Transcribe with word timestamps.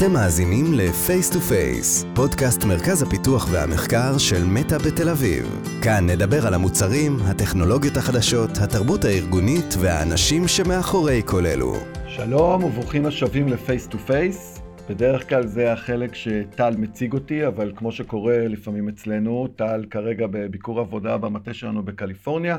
אתם 0.00 0.12
מאזינים 0.12 0.64
ל-Face 0.72 1.34
to 1.34 1.36
Face, 1.36 2.06
פודקאסט 2.14 2.64
מרכז 2.64 3.02
הפיתוח 3.02 3.48
והמחקר 3.52 4.18
של 4.18 4.44
מטא 4.44 4.78
בתל 4.78 5.08
אביב. 5.08 5.44
כאן 5.82 6.06
נדבר 6.10 6.46
על 6.46 6.54
המוצרים, 6.54 7.12
הטכנולוגיות 7.30 7.96
החדשות, 7.96 8.50
התרבות 8.64 9.04
הארגונית 9.04 9.74
והאנשים 9.80 10.48
שמאחורי 10.48 11.22
כל 11.26 11.46
אלו. 11.46 11.72
שלום 12.06 12.64
וברוכים 12.64 13.06
השבים 13.06 13.48
ל-Face 13.48 13.92
to 13.92 13.96
Face. 14.08 14.60
בדרך 14.90 15.28
כלל 15.28 15.46
זה 15.46 15.72
החלק 15.72 16.14
שטל 16.14 16.74
מציג 16.78 17.12
אותי, 17.12 17.46
אבל 17.46 17.72
כמו 17.76 17.92
שקורה 17.92 18.48
לפעמים 18.48 18.88
אצלנו, 18.88 19.48
טל 19.56 19.84
כרגע 19.90 20.26
בביקור 20.26 20.80
עבודה 20.80 21.16
במטה 21.18 21.54
שלנו 21.54 21.82
בקליפורניה, 21.82 22.58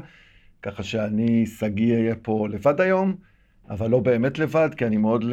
ככה 0.63 0.83
שאני, 0.83 1.45
שגיא, 1.45 1.95
אהיה 1.95 2.15
פה 2.21 2.47
לבד 2.49 2.81
היום. 2.81 3.30
אבל 3.69 3.89
לא 3.89 3.99
באמת 3.99 4.39
לבד, 4.39 4.69
כי 4.77 4.85
אני 4.85 4.97
מאוד 4.97 5.25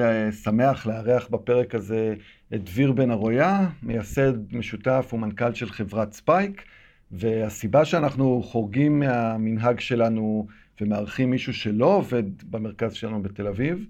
שמח 0.42 0.86
לארח 0.86 1.28
בפרק 1.28 1.74
הזה 1.74 2.14
את 2.54 2.64
דביר 2.64 2.92
בן 2.92 3.10
ארויה, 3.10 3.68
מייסד 3.82 4.54
משותף 4.54 5.10
ומנכ"ל 5.12 5.54
של 5.54 5.70
חברת 5.70 6.12
ספייק, 6.12 6.62
והסיבה 7.10 7.84
שאנחנו 7.84 8.42
חורגים 8.42 8.98
מהמנהג 8.98 9.80
שלנו 9.80 10.46
ומארחים 10.80 11.30
מישהו 11.30 11.54
שלא 11.54 11.86
עובד 11.86 12.22
במרכז 12.50 12.92
שלנו 12.92 13.22
בתל 13.22 13.46
אביב, 13.46 13.86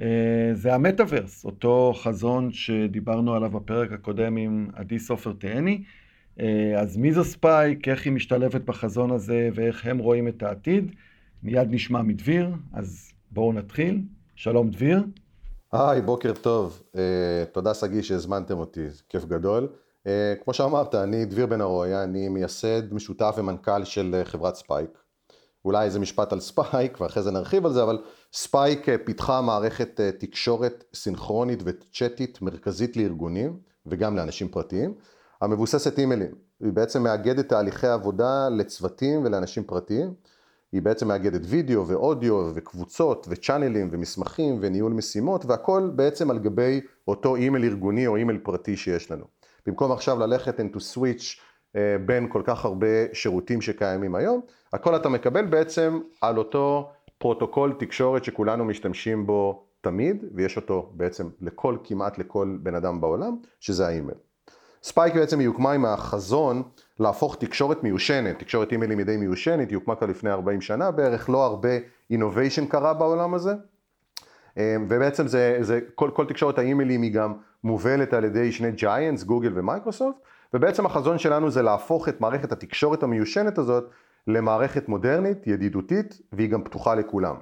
אה, 0.00 0.50
זה 0.52 0.74
המטאוורס, 0.74 1.44
אותו 1.44 1.92
חזון 1.96 2.52
שדיברנו 2.52 3.34
עליו 3.34 3.50
בפרק 3.50 3.92
הקודם 3.92 4.36
עם 4.36 4.68
עדי 4.74 4.98
סופר 4.98 5.32
תהני. 5.32 5.82
אה, 6.40 6.80
אז 6.80 6.96
מי 6.96 7.12
זו 7.12 7.24
ספייק, 7.24 7.88
איך 7.88 8.04
היא 8.04 8.12
משתלבת 8.12 8.60
בחזון 8.60 9.10
הזה? 9.10 9.48
ואיך 9.54 9.86
הם 9.86 9.98
רואים 9.98 10.28
את 10.28 10.42
העתיד, 10.42 10.92
מיד 11.42 11.68
נשמע 11.70 12.02
מדביר, 12.02 12.50
אז 12.72 13.12
בואו 13.38 13.52
נתחיל. 13.52 14.02
שלום 14.34 14.70
דביר. 14.70 15.04
היי, 15.72 16.00
בוקר 16.00 16.32
טוב. 16.40 16.82
אה, 16.92 16.98
תודה 17.52 17.74
שגיא 17.74 18.02
שהזמנתם 18.02 18.58
אותי, 18.58 18.90
זה 18.90 19.02
כיף 19.08 19.24
גדול. 19.24 19.68
אה, 20.04 20.08
כמו 20.44 20.54
שאמרת, 20.54 20.94
אני 20.94 21.24
דביר 21.24 21.46
בן 21.46 21.60
ארויה, 21.60 22.04
אני 22.04 22.28
מייסד, 22.28 22.94
משותף 22.94 23.34
ומנכ"ל 23.38 23.84
של 23.84 24.22
אה, 24.22 24.28
חברת 24.28 24.54
ספייק. 24.54 24.90
אולי 25.64 25.84
איזה 25.84 25.98
משפט 25.98 26.32
על 26.32 26.40
ספייק, 26.40 27.00
ואחרי 27.00 27.22
זה 27.22 27.30
נרחיב 27.30 27.66
על 27.66 27.72
זה, 27.72 27.82
אבל 27.82 27.98
ספייק 28.32 28.86
פיתחה 29.04 29.40
מערכת 29.40 30.00
תקשורת 30.18 30.84
סינכרונית 30.94 31.62
וצ'אטית 31.64 32.42
מרכזית 32.42 32.96
לארגונים, 32.96 33.58
וגם 33.86 34.16
לאנשים 34.16 34.48
פרטיים, 34.48 34.94
המבוססת 35.40 35.98
אימיילים. 35.98 36.34
היא 36.60 36.72
בעצם 36.72 37.02
מאגדת 37.02 37.48
תהליכי 37.48 37.86
עבודה 37.86 38.48
לצוותים 38.48 39.24
ולאנשים 39.24 39.64
פרטיים. 39.64 40.14
היא 40.72 40.82
בעצם 40.82 41.08
מאגדת 41.08 41.40
וידאו 41.44 41.86
ואודיו 41.86 42.50
וקבוצות 42.54 43.26
וצ'אנלים 43.30 43.88
ומסמכים 43.92 44.58
וניהול 44.60 44.92
משימות 44.92 45.44
והכל 45.46 45.90
בעצם 45.94 46.30
על 46.30 46.38
גבי 46.38 46.80
אותו 47.08 47.36
אימייל 47.36 47.64
ארגוני 47.64 48.06
או 48.06 48.16
אימייל 48.16 48.38
פרטי 48.38 48.76
שיש 48.76 49.10
לנו. 49.10 49.24
במקום 49.66 49.92
עכשיו 49.92 50.18
ללכת 50.18 50.60
into 50.60 50.76
switch 50.76 51.40
אה, 51.76 51.96
בין 52.06 52.28
כל 52.32 52.42
כך 52.44 52.64
הרבה 52.64 52.86
שירותים 53.12 53.60
שקיימים 53.60 54.14
היום, 54.14 54.40
הכל 54.72 54.96
אתה 54.96 55.08
מקבל 55.08 55.46
בעצם 55.46 56.00
על 56.20 56.38
אותו 56.38 56.90
פרוטוקול 57.18 57.72
תקשורת 57.78 58.24
שכולנו 58.24 58.64
משתמשים 58.64 59.26
בו 59.26 59.64
תמיד, 59.80 60.24
ויש 60.34 60.56
אותו 60.56 60.92
בעצם 60.94 61.28
לכל, 61.40 61.76
כמעט 61.84 62.18
לכל 62.18 62.58
בן 62.62 62.74
אדם 62.74 63.00
בעולם, 63.00 63.36
שזה 63.60 63.86
האימייל. 63.86 64.18
ספייק 64.82 65.14
בעצם 65.14 65.38
היא 65.38 65.48
הוקמה 65.48 65.72
עם 65.72 65.84
החזון 65.84 66.62
להפוך 67.00 67.36
תקשורת 67.36 67.82
מיושנת, 67.84 68.38
תקשורת 68.38 68.72
אימיילים 68.72 68.98
מדי 68.98 69.16
מיושנת, 69.16 69.70
היא 69.70 69.76
הוקמה 69.76 69.94
כבר 69.94 70.06
לפני 70.06 70.30
40 70.30 70.60
שנה 70.60 70.90
בערך, 70.90 71.30
לא 71.30 71.44
הרבה 71.44 71.68
innovation 72.10 72.66
קרה 72.66 72.94
בעולם 72.94 73.34
הזה. 73.34 73.54
אמ, 74.56 74.86
ובעצם 74.88 75.26
זה, 75.26 75.58
זה 75.60 75.80
כל, 75.94 76.10
כל 76.14 76.26
תקשורת 76.26 76.58
האימיילים 76.58 77.02
היא 77.02 77.12
גם 77.12 77.34
מובלת 77.64 78.14
על 78.14 78.24
ידי 78.24 78.52
שני 78.52 78.72
giants, 78.72 79.22
גוגל 79.22 79.52
ומייקרוסופט, 79.54 80.16
ובעצם 80.54 80.86
החזון 80.86 81.18
שלנו 81.18 81.50
זה 81.50 81.62
להפוך 81.62 82.08
את 82.08 82.20
מערכת 82.20 82.52
התקשורת 82.52 83.02
המיושנת 83.02 83.58
הזאת 83.58 83.90
למערכת 84.26 84.88
מודרנית, 84.88 85.46
ידידותית, 85.46 86.20
והיא 86.32 86.50
גם 86.50 86.64
פתוחה 86.64 86.94
לכולם. 86.94 87.34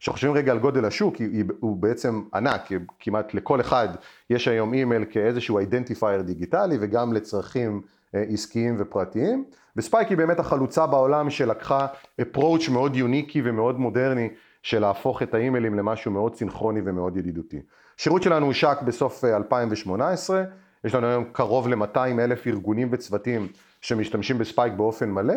כשחושבים 0.00 0.32
רגע 0.32 0.52
על 0.52 0.58
גודל 0.58 0.84
השוק, 0.84 1.14
הוא 1.60 1.76
בעצם 1.76 2.22
ענק, 2.34 2.68
כמעט 2.98 3.34
לכל 3.34 3.60
אחד 3.60 3.88
יש 4.30 4.48
היום 4.48 4.74
אימייל 4.74 5.04
כאיזשהו 5.10 5.58
identifier 5.58 6.22
דיגיטלי 6.22 6.76
וגם 6.80 7.12
לצרכים 7.12 7.82
עסקיים 8.14 8.76
ופרטיים, 8.78 9.44
וספייק 9.76 10.08
היא 10.08 10.16
באמת 10.16 10.38
החלוצה 10.38 10.86
בעולם 10.86 11.30
שלקחה 11.30 11.86
approach 12.20 12.70
מאוד 12.70 12.96
יוניקי 12.96 13.42
ומאוד 13.44 13.78
מודרני 13.78 14.28
של 14.62 14.78
להפוך 14.78 15.22
את 15.22 15.34
האימיילים 15.34 15.74
למשהו 15.74 16.10
מאוד 16.10 16.34
סינכרוני 16.34 16.80
ומאוד 16.84 17.16
ידידותי. 17.16 17.60
השירות 17.98 18.22
שלנו 18.22 18.46
הושק 18.46 18.78
בסוף 18.86 19.24
2018, 19.24 20.38
אה, 20.38 20.44
יש 20.84 20.94
לנו 20.94 21.06
היום 21.06 21.24
קרוב 21.32 21.68
ל-200 21.68 21.98
אלף 21.98 22.46
ארגונים 22.46 22.88
וצוותים 22.92 23.48
שמשתמשים 23.80 24.38
בספייק 24.38 24.72
באופן 24.72 25.10
מלא, 25.10 25.34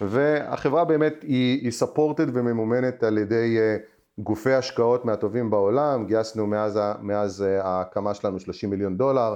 והחברה 0.00 0.84
באמת 0.84 1.22
היא, 1.22 1.60
היא 1.62 1.72
supported 1.82 2.30
וממומנת 2.32 3.02
על 3.02 3.18
ידי 3.18 3.58
אה, 3.58 4.22
גופי 4.22 4.52
השקעות 4.52 5.04
מהטובים 5.04 5.50
בעולם, 5.50 6.06
גייסנו 6.06 6.46
מאז, 6.46 6.80
מאז 7.00 7.42
אה, 7.42 7.64
ההקמה 7.64 8.14
שלנו 8.14 8.40
30 8.40 8.70
מיליון 8.70 8.96
דולר 8.96 9.34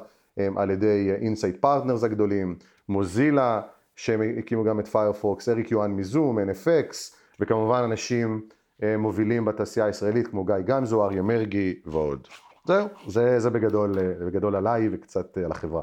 על 0.56 0.70
ידי 0.70 1.12
Insight 1.20 1.56
Partners 1.60 2.04
הגדולים, 2.04 2.56
מוזילה, 2.92 3.60
שהם 3.96 4.20
הקימו 4.38 4.64
גם 4.64 4.80
את 4.80 4.88
פיירפוקס, 4.88 5.48
אריק 5.48 5.70
יואן 5.70 5.90
מזום, 5.90 6.38
NFX, 6.38 6.94
וכמובן 7.40 7.82
אנשים 7.84 8.40
אה, 8.82 8.96
מובילים 8.96 9.44
בתעשייה 9.44 9.86
הישראלית 9.86 10.28
כמו 10.28 10.44
גיא 10.44 10.54
גמזו, 10.66 11.04
אריה 11.04 11.22
מרגי 11.22 11.74
ועוד. 11.86 12.28
זהו, 12.64 12.88
זה, 13.06 13.40
זה 13.40 13.50
בגדול, 13.50 13.98
אה, 13.98 14.26
בגדול 14.26 14.56
עליי 14.56 14.88
וקצת 14.92 15.36
על 15.36 15.52
החברה. 15.52 15.82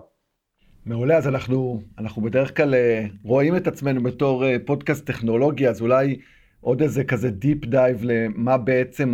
מעולה, 0.85 1.17
אז 1.17 1.27
אנחנו, 1.27 1.81
אנחנו 1.97 2.21
בדרך 2.21 2.57
כלל 2.57 2.75
רואים 3.23 3.55
את 3.55 3.67
עצמנו 3.67 4.03
בתור 4.03 4.43
פודקאסט 4.65 5.05
טכנולוגי, 5.05 5.67
אז 5.67 5.81
אולי 5.81 6.19
עוד 6.61 6.81
איזה 6.81 7.03
כזה 7.03 7.29
deep 7.29 7.65
dive 7.65 7.99
למה 8.03 8.57
בעצם 8.57 9.13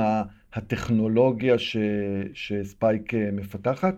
הטכנולוגיה 0.53 1.57
ש, 1.57 1.77
שספייק 2.33 3.13
אה, 3.13 3.29
מפתחת? 3.31 3.95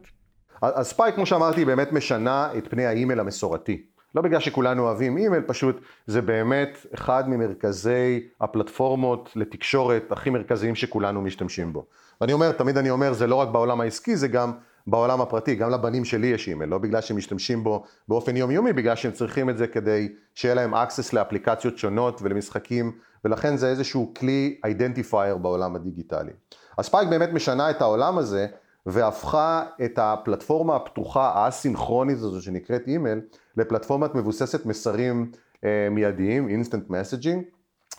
אז 0.62 0.88
ספייק, 0.88 1.16
כמו 1.16 1.25
שאמרתי, 1.25 1.66
באמת 1.66 1.91
משנה 1.91 2.50
את 2.57 2.68
פני 2.68 2.85
האימייל 2.85 3.19
המסורתי. 3.19 3.81
לא 4.16 4.22
בגלל 4.22 4.40
שכולנו 4.40 4.84
אוהבים 4.84 5.18
אימייל, 5.18 5.44
פשוט 5.47 5.81
זה 6.07 6.22
באמת 6.22 6.85
אחד 6.94 7.29
ממרכזי 7.29 8.28
הפלטפורמות 8.41 9.29
לתקשורת 9.35 10.12
הכי 10.12 10.29
מרכזיים 10.29 10.75
שכולנו 10.75 11.22
משתמשים 11.22 11.73
בו. 11.73 11.85
ואני 12.22 12.34
אומר, 12.34 12.51
תמיד 12.51 12.78
אני 12.78 12.90
אומר, 12.90 13.13
זה 13.13 13.28
לא 13.28 13.35
רק 13.35 13.47
בעולם 13.47 13.81
העסקי, 13.81 14.16
זה 14.16 14.28
גם 14.28 14.51
בעולם 14.88 15.22
הפרטי, 15.22 15.56
גם 15.56 15.72
לבנים 15.72 16.06
שלי 16.06 16.28
יש 16.28 16.47
אימייל, 16.47 16.69
לא 16.69 16.78
בגלל 16.78 17.01
שהם 17.01 17.18
משתמשים 17.18 17.63
בו 17.63 17.84
באופן 18.07 18.38
יומיומי, 18.38 18.74
בגלל 18.74 18.95
שהם 18.95 19.12
צריכים 19.12 19.50
את 19.50 19.57
זה 19.57 19.68
כדי 19.68 20.09
שיהיה 20.35 20.56
להם 20.56 20.74
access 20.74 21.09
לאפליקציות 21.13 21.78
שונות 21.78 22.22
ולמשחקים 22.22 22.91
ולכן 23.25 23.57
זה 23.57 23.69
איזשהו 23.69 24.13
כלי 24.18 24.59
identifier 24.66 25.38
בעולם 25.38 25.75
הדיגיטלי. 25.75 26.31
אז 26.78 26.85
ספייק 26.85 27.09
באמת 27.09 27.29
משנה 27.34 27.69
את 27.69 27.81
העולם 27.81 28.18
הזה 28.18 28.47
והפכה 28.88 29.64
את 29.86 30.00
הפלטפורמה 30.02 30.75
הפתוחה 30.75 31.31
האסינכרונית 31.36 32.18
הזו 32.18 32.42
שנקראת 32.42 32.88
אימייל 32.88 33.22
לפלטפורמת 33.58 34.16
מבוססת 34.16 34.66
מסרים 34.66 35.31
אה, 35.64 35.88
מיידיים, 35.92 36.48
instant 36.48 36.90
messaging, 36.90 37.44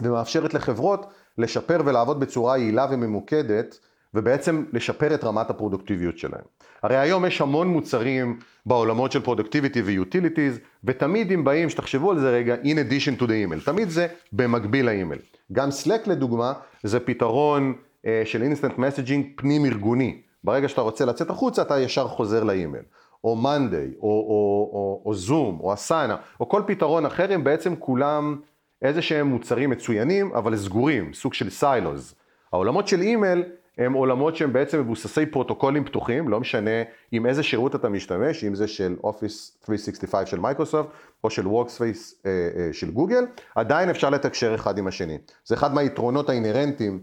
ומאפשרת 0.00 0.54
לחברות 0.54 1.06
לשפר 1.38 1.80
ולעבוד 1.84 2.20
בצורה 2.20 2.58
יעילה 2.58 2.86
וממוקדת 2.90 3.78
ובעצם 4.14 4.64
לשפר 4.72 5.14
את 5.14 5.24
רמת 5.24 5.50
הפרודוקטיביות 5.50 6.18
שלהם. 6.18 6.44
הרי 6.82 6.96
היום 6.96 7.24
יש 7.24 7.40
המון 7.40 7.68
מוצרים 7.68 8.38
בעולמות 8.66 9.12
של 9.12 9.20
productivity 9.20 9.82
ו 9.82 9.89
utilities, 9.89 10.58
ותמיד 10.84 11.32
אם 11.32 11.44
באים, 11.44 11.70
שתחשבו 11.70 12.10
על 12.10 12.18
זה 12.18 12.30
רגע, 12.30 12.54
in 12.54 12.76
addition 12.90 13.20
to 13.20 13.24
the 13.24 13.30
email, 13.48 13.64
תמיד 13.64 13.90
זה 13.90 14.06
במקביל 14.32 14.86
לאימייל. 14.86 15.20
גם 15.52 15.68
Slack 15.68 16.10
לדוגמה, 16.10 16.52
זה 16.82 17.00
פתרון 17.00 17.74
אה, 18.02 18.08
של 18.24 18.42
instant 18.42 18.78
messaging 18.78 19.26
פנים 19.36 19.64
ארגוני. 19.64 20.22
ברגע 20.44 20.68
שאתה 20.68 20.80
רוצה 20.80 21.04
לצאת 21.04 21.30
החוצה, 21.30 21.62
אתה 21.62 21.80
ישר 21.80 22.08
חוזר 22.08 22.44
לאימייל. 22.44 22.84
או 23.24 23.36
מאנדיי, 23.36 23.90
או, 23.96 24.08
או, 24.08 24.70
או, 24.72 25.02
או 25.06 25.14
זום, 25.14 25.60
או 25.60 25.74
אסנה, 25.74 26.16
או 26.40 26.48
כל 26.48 26.62
פתרון 26.66 27.06
אחר, 27.06 27.32
הם 27.32 27.44
בעצם 27.44 27.76
כולם 27.76 28.40
איזה 28.82 29.02
שהם 29.02 29.26
מוצרים 29.26 29.70
מצוינים, 29.70 30.32
אבל 30.34 30.56
סגורים, 30.56 31.12
סוג 31.12 31.34
של 31.34 31.50
silos. 31.50 32.14
העולמות 32.52 32.88
של 32.88 33.00
אימייל 33.00 33.44
הם 33.78 33.92
עולמות 33.92 34.36
שהם 34.36 34.52
בעצם 34.52 34.80
מבוססי 34.80 35.26
פרוטוקולים 35.26 35.84
פתוחים, 35.84 36.28
לא 36.28 36.40
משנה 36.40 36.70
עם 37.12 37.26
איזה 37.26 37.42
שירות 37.42 37.74
אתה 37.74 37.88
משתמש, 37.88 38.44
אם 38.44 38.54
זה 38.54 38.68
של 38.68 38.96
Office 39.02 39.66
365 39.66 40.30
של 40.30 40.40
מייקרוסופט 40.40 40.90
או 41.24 41.30
של 41.30 41.46
Workspace 41.46 42.26
אה, 42.26 42.30
אה, 42.56 42.68
של 42.72 42.90
גוגל, 42.90 43.24
עדיין 43.54 43.90
אפשר 43.90 44.10
לתקשר 44.10 44.54
אחד 44.54 44.78
עם 44.78 44.86
השני. 44.86 45.18
זה 45.44 45.54
אחד 45.54 45.74
מהיתרונות 45.74 46.28
האינהרנטיים 46.28 47.00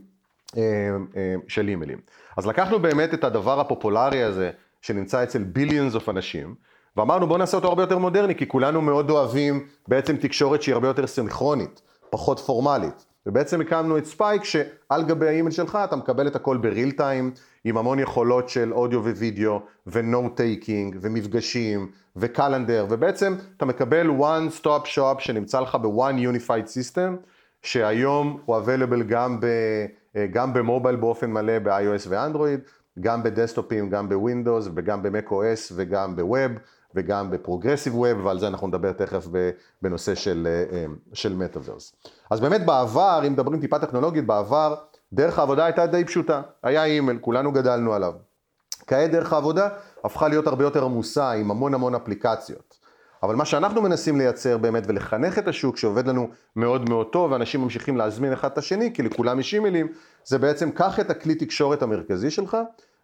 של 1.48 1.68
אימיילים. 1.68 1.98
אז 2.38 2.48
לקחנו 2.48 2.80
באמת 2.80 3.14
את 3.14 3.24
הדבר 3.24 3.60
הפופולרי 3.60 4.24
הזה, 4.24 4.52
שנמצא 4.82 5.24
אצל 5.24 5.44
billions 5.44 5.96
of 5.96 6.10
אנשים, 6.10 6.56
ואמרנו 6.98 7.28
בואו 7.28 7.38
נעשה 7.38 7.58
אותו 7.58 7.68
הרבה 7.68 7.84
יותר 7.84 7.98
מודרני, 7.98 8.36
כי 8.36 8.48
כולנו 8.48 8.82
מאוד 8.82 9.10
אוהבים 9.10 9.66
בעצם 9.88 10.18
תקשורת 10.18 10.62
שהיא 10.62 10.74
הרבה 10.74 10.88
יותר 10.88 11.08
סינכרונית, 11.08 11.82
פחות 12.10 12.40
פורמלית. 12.40 13.06
ובעצם 13.26 13.62
הקמנו 13.62 13.98
את 13.98 14.06
ספייק 14.06 14.44
שעל 14.44 15.04
גבי 15.04 15.28
האימייל 15.28 15.52
שלך 15.52 15.78
אתה 15.84 15.96
מקבל 15.96 16.28
את 16.28 16.36
הכל 16.36 16.58
ב 16.58 16.65
real 16.65 16.92
time 16.92 17.32
עם 17.64 17.78
המון 17.78 18.00
יכולות 18.00 18.50
של 18.50 18.74
אודיו 18.74 19.04
ווידאו 19.04 19.60
ו 19.88 19.97
note 19.97 20.36
taking 20.36 20.98
ומפגשים 21.02 21.92
ו 22.16 22.24
calendar 22.24 22.86
ובעצם 22.90 23.36
אתה 23.58 23.66
מקבל 23.66 24.10
one 24.10 24.62
stop 24.62 24.88
shop 24.96 25.20
שנמצא 25.20 25.60
לך 25.60 25.76
ב-one 25.76 26.34
unified 26.34 26.68
system 26.68 27.26
שהיום 27.62 28.40
הוא 28.46 28.58
available 28.58 29.04
גם, 29.08 29.40
ב, 29.40 29.46
גם 30.32 30.54
במובייל 30.54 30.96
באופן 30.96 31.32
מלא 31.32 31.60
ב-iOS 31.60 32.08
ואנדרואיד 32.10 32.60
גם 33.00 33.24
בדסקטופים, 33.24 33.90
גם 33.90 34.10
בווינדוס 34.10 34.70
וגם 34.76 35.04
ב-macOS 35.04 35.72
וגם 35.76 36.16
ב 36.16 36.25
web 36.25 36.52
וגם 36.96 37.32
ב 37.32 37.37
progressive 37.37 37.96
web, 37.96 38.26
ועל 38.26 38.40
זה 38.40 38.48
אנחנו 38.48 38.68
נדבר 38.68 38.92
תכף 38.92 39.28
בנושא 39.82 40.16
של, 40.16 40.48
אה, 40.72 40.86
של 41.14 41.36
מטאוורס. 41.36 41.96
אז 42.32 42.40
באמת 42.40 42.66
בעבר, 42.66 43.22
אם 43.28 43.34
מדברים 43.34 43.62
טיפה 43.62 43.80
טכנולוגית, 43.80 44.26
בעבר 44.26 44.76
דרך 45.14 45.40
העבודה 45.40 45.66
הייתה 45.66 45.88
די 45.88 46.06
פשוטה, 46.06 46.42
היה 46.64 46.84
אימייל, 46.86 47.18
כולנו 47.18 47.52
גדלנו 47.52 47.94
עליו. 47.94 48.14
כעת 48.88 49.12
דרך 49.12 49.34
העבודה 49.34 49.70
הפכה 50.04 50.28
להיות 50.28 50.48
הרבה 50.48 50.64
יותר 50.64 50.84
עמוסה 50.84 51.32
עם 51.32 51.52
המון 51.52 51.74
המון 51.74 51.96
אפליקציות. 51.96 52.75
אבל 53.24 53.36
מה 53.36 53.46
שאנחנו 53.46 53.82
מנסים 53.82 54.18
לייצר 54.18 54.58
באמת 54.58 54.84
ולחנך 54.88 55.40
את 55.40 55.48
השוק 55.48 55.78
שעובד 55.78 56.08
לנו 56.08 56.30
מאוד 56.56 56.90
מאוד 56.90 57.08
טוב 57.12 57.32
ואנשים 57.32 57.62
ממשיכים 57.62 57.98
להזמין 57.98 58.34
אחד 58.34 58.52
את 58.52 58.58
השני 58.58 58.94
כי 58.94 59.04
לכולם 59.04 59.40
יש 59.40 59.54
אימיילים 59.54 59.88
זה 60.26 60.38
בעצם 60.38 60.72
קח 60.72 61.00
את 61.00 61.10
הכלי 61.10 61.36
תקשורת 61.36 61.82
המרכזי 61.82 62.32
שלך 62.32 62.58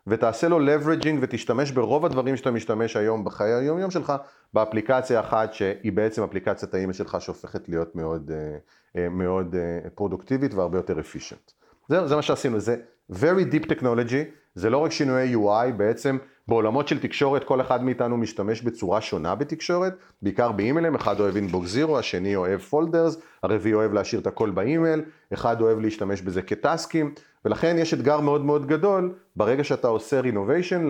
ותעשה 0.08 0.48
לו 0.48 0.60
leveraging 0.60 1.18
ותשתמש 1.22 1.72
ברוב 1.72 2.06
הדברים 2.06 2.38
שאתה 2.38 2.52
משתמש 2.52 2.98
היום 2.98 3.24
בחיי 3.24 3.54
היום 3.54 3.80
יום 3.80 3.92
שלך 3.92 4.13
באפליקציה 4.54 5.19
אחת 5.19 5.54
שהיא 5.54 5.92
בעצם 5.92 6.24
אפליקציית 6.24 6.74
האימייל 6.74 6.94
שלך 6.94 7.18
שהופכת 7.19 7.69
להיות 7.69 7.96
מאוד, 7.96 8.31
אה, 8.31 8.57
אה, 9.02 9.10
מאוד 9.10 9.56
פרודוקטיבית 9.96 10.54
אה, 10.54 10.57
והרבה 10.57 10.78
יותר 10.78 11.00
efficient. 11.00 11.54
זה, 11.90 12.07
זה 12.07 12.16
מה 12.16 12.22
שעשינו, 12.22 12.60
זה 12.60 12.75
very 13.12 13.54
deep 13.54 13.66
technology, 13.66 14.24
זה 14.56 14.69
לא 14.69 14.78
רק 14.78 14.92
שינויי 14.92 15.36
UI, 15.36 15.72
בעצם 15.78 16.18
בעולמות 16.48 16.88
של 16.88 17.00
תקשורת 17.00 17.44
כל 17.44 17.62
אחד 17.62 17.84
מאיתנו 17.84 18.18
משתמש 18.18 18.62
בצורה 18.62 19.02
שונה 19.02 19.36
בתקשורת, 19.36 19.94
בעיקר 20.22 20.52
באימיילים, 20.52 20.96
אחד 20.96 21.20
אוהב 21.20 21.36
inbox 21.36 21.69
zero, 21.69 22.00
השני 22.00 22.36
אוהב 22.36 22.60
folders, 22.60 23.18
הרביעי 23.44 23.74
אוהב 23.74 23.94
להשאיר 23.94 24.22
את 24.22 24.28
הכל 24.28 24.50
באימייל, 24.50 25.02
אחד 25.34 25.62
אוהב 25.62 25.80
להשתמש 25.80 26.22
בזה 26.22 26.42
כטסקים, 26.42 27.14
ולכן 27.46 27.76
יש 27.80 27.94
אתגר 27.94 28.20
מאוד 28.20 28.46
מאוד 28.46 28.68
גדול, 28.68 29.14
ברגע 29.36 29.64
שאתה 29.64 29.88
עושה 29.88 30.20
renovation 30.19 30.89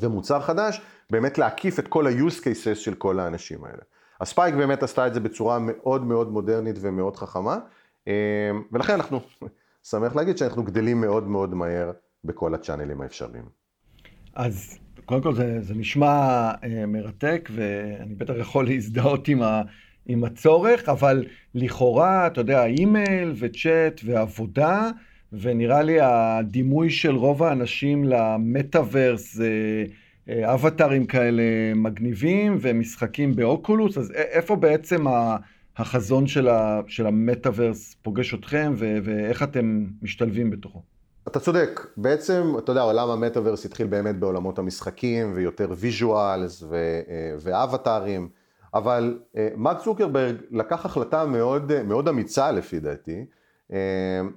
ומוצר 0.00 0.40
חדש, 0.40 0.80
באמת 1.10 1.38
להקיף 1.38 1.78
את 1.78 1.88
כל 1.88 2.06
ה-use 2.06 2.40
cases 2.40 2.74
של 2.74 2.94
כל 2.94 3.20
האנשים 3.20 3.64
האלה. 3.64 3.82
הספייק 4.20 4.54
באמת 4.54 4.82
עשתה 4.82 5.06
את 5.06 5.14
זה 5.14 5.20
בצורה 5.20 5.58
מאוד 5.58 6.04
מאוד 6.04 6.30
מודרנית 6.30 6.76
ומאוד 6.80 7.16
חכמה, 7.16 7.58
אה, 8.08 8.12
ולכן 8.72 8.92
אנחנו, 8.92 9.20
שמח 9.90 10.16
להגיד 10.16 10.38
שאנחנו 10.38 10.62
גדלים 10.62 11.00
מאוד 11.00 11.28
מאוד 11.28 11.54
מהר 11.54 11.90
בכל 12.24 12.54
הצ'אנלים 12.54 13.00
האפשריים. 13.00 13.44
אז 14.34 14.78
קודם 15.04 15.22
כל 15.22 15.34
זה, 15.34 15.60
זה 15.60 15.74
נשמע 15.74 16.06
אה, 16.64 16.86
מרתק, 16.86 17.48
ואני 17.54 18.14
בטח 18.14 18.34
יכול 18.38 18.66
להזדהות 18.66 19.28
עם, 19.28 19.42
ה, 19.42 19.62
עם 20.06 20.24
הצורך, 20.24 20.88
אבל 20.88 21.24
לכאורה, 21.54 22.26
אתה 22.26 22.40
יודע, 22.40 22.64
אימייל 22.64 23.32
וצ'אט 23.38 24.00
ועבודה, 24.04 24.90
ונראה 25.32 25.82
לי 25.82 26.00
הדימוי 26.00 26.90
של 26.90 27.14
רוב 27.14 27.42
האנשים 27.42 28.04
למטאוורס 28.04 29.34
זה 29.34 29.84
אה, 30.28 30.54
אבטארים 30.54 31.06
כאלה 31.06 31.42
מגניבים 31.74 32.58
ומשחקים 32.60 33.36
באוקולוס, 33.36 33.98
אז 33.98 34.10
איפה 34.10 34.56
בעצם 34.56 35.06
ה... 35.06 35.36
החזון 35.76 36.26
של, 36.26 36.48
ה, 36.48 36.80
של 36.86 37.06
המטאוורס 37.06 37.94
פוגש 38.02 38.34
אתכם 38.34 38.72
ו, 38.76 38.98
ואיך 39.04 39.42
אתם 39.42 39.86
משתלבים 40.02 40.50
בתוכו? 40.50 40.82
אתה 41.28 41.40
צודק, 41.40 41.86
בעצם, 41.96 42.54
אתה 42.58 42.72
יודע, 42.72 42.82
עולם 42.82 43.10
המטאוורס 43.10 43.64
התחיל 43.64 43.86
באמת 43.86 44.18
בעולמות 44.18 44.58
המשחקים 44.58 45.32
ויותר 45.34 45.68
visuals 45.76 46.62
אה, 46.62 46.68
ואבטארים, 47.38 48.28
אבל 48.74 49.18
אה, 49.36 49.48
מרק 49.56 49.78
צוקרברג 49.80 50.36
לקח 50.50 50.86
החלטה 50.86 51.24
מאוד, 51.26 51.82
מאוד 51.82 52.08
אמיצה 52.08 52.52
לפי 52.52 52.80
דעתי, 52.80 53.24
אה, 53.72 53.78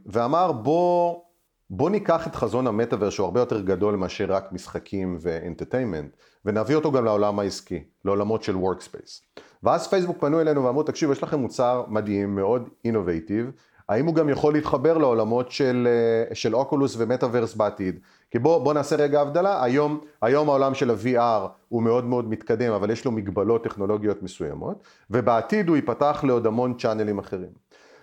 ואמר 0.06 0.52
בוא, 0.52 1.22
בוא 1.70 1.90
ניקח 1.90 2.28
את 2.28 2.36
חזון 2.36 2.68
המטאוורס 2.68 3.14
שהוא 3.14 3.26
הרבה 3.26 3.40
יותר 3.40 3.62
גדול 3.62 3.96
מאשר 3.96 4.26
רק 4.34 4.52
משחקים 4.52 5.18
ו 5.22 5.28
entertainment, 5.28 6.16
ונביא 6.46 6.76
אותו 6.76 6.92
גם 6.92 7.06
לעולם 7.06 7.40
העסקי, 7.40 7.84
לעולמות 8.06 8.44
של 8.44 8.56
workspace. 8.56 9.22
ואז 9.64 9.88
פייסבוק 9.88 10.18
פנו 10.20 10.42
אלינו 10.42 10.64
ואמרו, 10.64 10.84
תקשיב, 10.84 11.12
יש 11.12 11.24
לכם 11.24 11.40
מוצר 11.40 11.84
מדהים, 11.88 12.36
מאוד 12.36 12.70
innovative, 12.86 13.52
האם 13.90 14.06
הוא 14.06 14.16
גם 14.16 14.30
יכול 14.30 14.54
להתחבר 14.54 14.98
לעולמות 14.98 15.52
של, 15.52 15.88
אה, 16.30 16.36
של 16.36 16.56
אוקולוס 16.56 16.96
ומטאוורס 16.98 17.56
בעתיד? 17.56 18.00
כי 18.32 18.40
בוא, 18.40 18.64
בוא 18.64 18.74
נעשה 18.74 18.96
רגע 18.96 19.22
הבדלה, 19.22 19.64
היום, 19.64 20.00
היום 20.22 20.50
העולם 20.50 20.74
של 20.74 20.90
ה-VR 20.90 21.48
הוא 21.70 21.84
מאוד 21.84 22.06
מאוד 22.06 22.30
מתקדם, 22.30 22.74
אבל 22.74 22.92
יש 22.92 23.06
לו 23.06 23.12
מגבלות 23.12 23.64
טכנולוגיות 23.64 24.24
מסוימות, 24.24 24.84
ובעתיד 25.10 25.68
הוא 25.68 25.76
ייפתח 25.76 26.24
לעוד 26.28 26.48
המון 26.48 26.74
צ'אנלים 26.78 27.20
אחרים. 27.20 27.50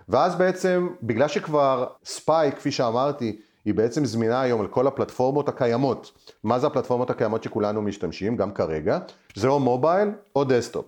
ואז 0.08 0.34
בעצם, 0.34 0.88
בגלל 1.02 1.28
שכבר 1.28 1.86
ספייק, 2.04 2.54
כפי 2.54 2.70
שאמרתי, 2.70 3.40
היא 3.64 3.74
בעצם 3.74 4.04
זמינה 4.04 4.40
היום 4.40 4.60
על 4.60 4.66
כל 4.66 4.86
הפלטפורמות 4.86 5.48
הקיימות. 5.48 6.12
מה 6.44 6.58
זה 6.58 6.66
הפלטפורמות 6.66 7.10
הקיימות 7.10 7.42
שכולנו 7.42 7.82
משתמשים, 7.82 8.36
גם 8.36 8.52
כרגע? 8.52 8.98
זה 9.34 9.48
או 9.48 9.60
מובייל 9.60 10.08
או 10.36 10.44
דסקטופ. 10.44 10.86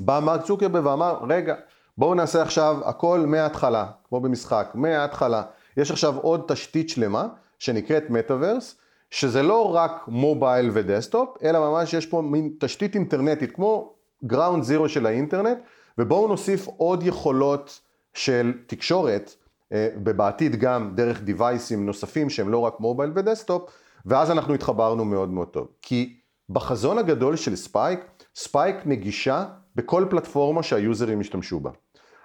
בא 0.00 0.20
מרק 0.22 0.42
צוקרברג 0.42 0.86
ואמר, 0.86 1.18
רגע, 1.28 1.54
בואו 1.98 2.14
נעשה 2.14 2.42
עכשיו 2.42 2.76
הכל 2.84 3.20
מההתחלה, 3.26 3.86
כמו 4.08 4.20
במשחק, 4.20 4.70
מההתחלה. 4.74 5.42
יש 5.76 5.90
עכשיו 5.90 6.16
עוד 6.16 6.42
תשתית 6.48 6.88
שלמה 6.88 7.28
שנקראת 7.58 8.10
מטאוורס, 8.10 8.76
שזה 9.10 9.42
לא 9.42 9.74
רק 9.74 10.04
מובייל 10.08 10.70
ודסקטופ, 10.72 11.28
אלא 11.42 11.70
ממש 11.70 11.94
יש 11.94 12.06
פה 12.06 12.22
מין 12.22 12.50
תשתית 12.60 12.94
אינטרנטית, 12.94 13.52
כמו 13.52 13.92
ground 14.24 14.64
zero 14.64 14.88
של 14.88 15.06
האינטרנט, 15.06 15.58
ובואו 15.98 16.28
נוסיף 16.28 16.66
עוד 16.76 17.02
יכולות 17.02 17.80
של 18.14 18.52
תקשורת, 18.66 19.34
אה, 19.72 19.88
ובעתיד 20.04 20.56
גם 20.56 20.92
דרך 20.94 21.22
דיווייסים 21.22 21.86
נוספים 21.86 22.30
שהם 22.30 22.48
לא 22.48 22.58
רק 22.58 22.80
מובייל 22.80 23.12
ודסקטופ, 23.14 23.70
ואז 24.06 24.30
אנחנו 24.30 24.54
התחברנו 24.54 25.04
מאוד 25.04 25.28
מאוד 25.28 25.48
טוב. 25.48 25.68
כי 25.82 26.16
בחזון 26.50 26.98
הגדול 26.98 27.36
של 27.36 27.56
ספייק, 27.56 28.00
ספייק 28.34 28.76
נגישה 28.84 29.44
בכל 29.74 30.04
פלטפורמה 30.10 30.62
שהיוזרים 30.62 31.20
ישתמשו 31.20 31.60
בה. 31.60 31.70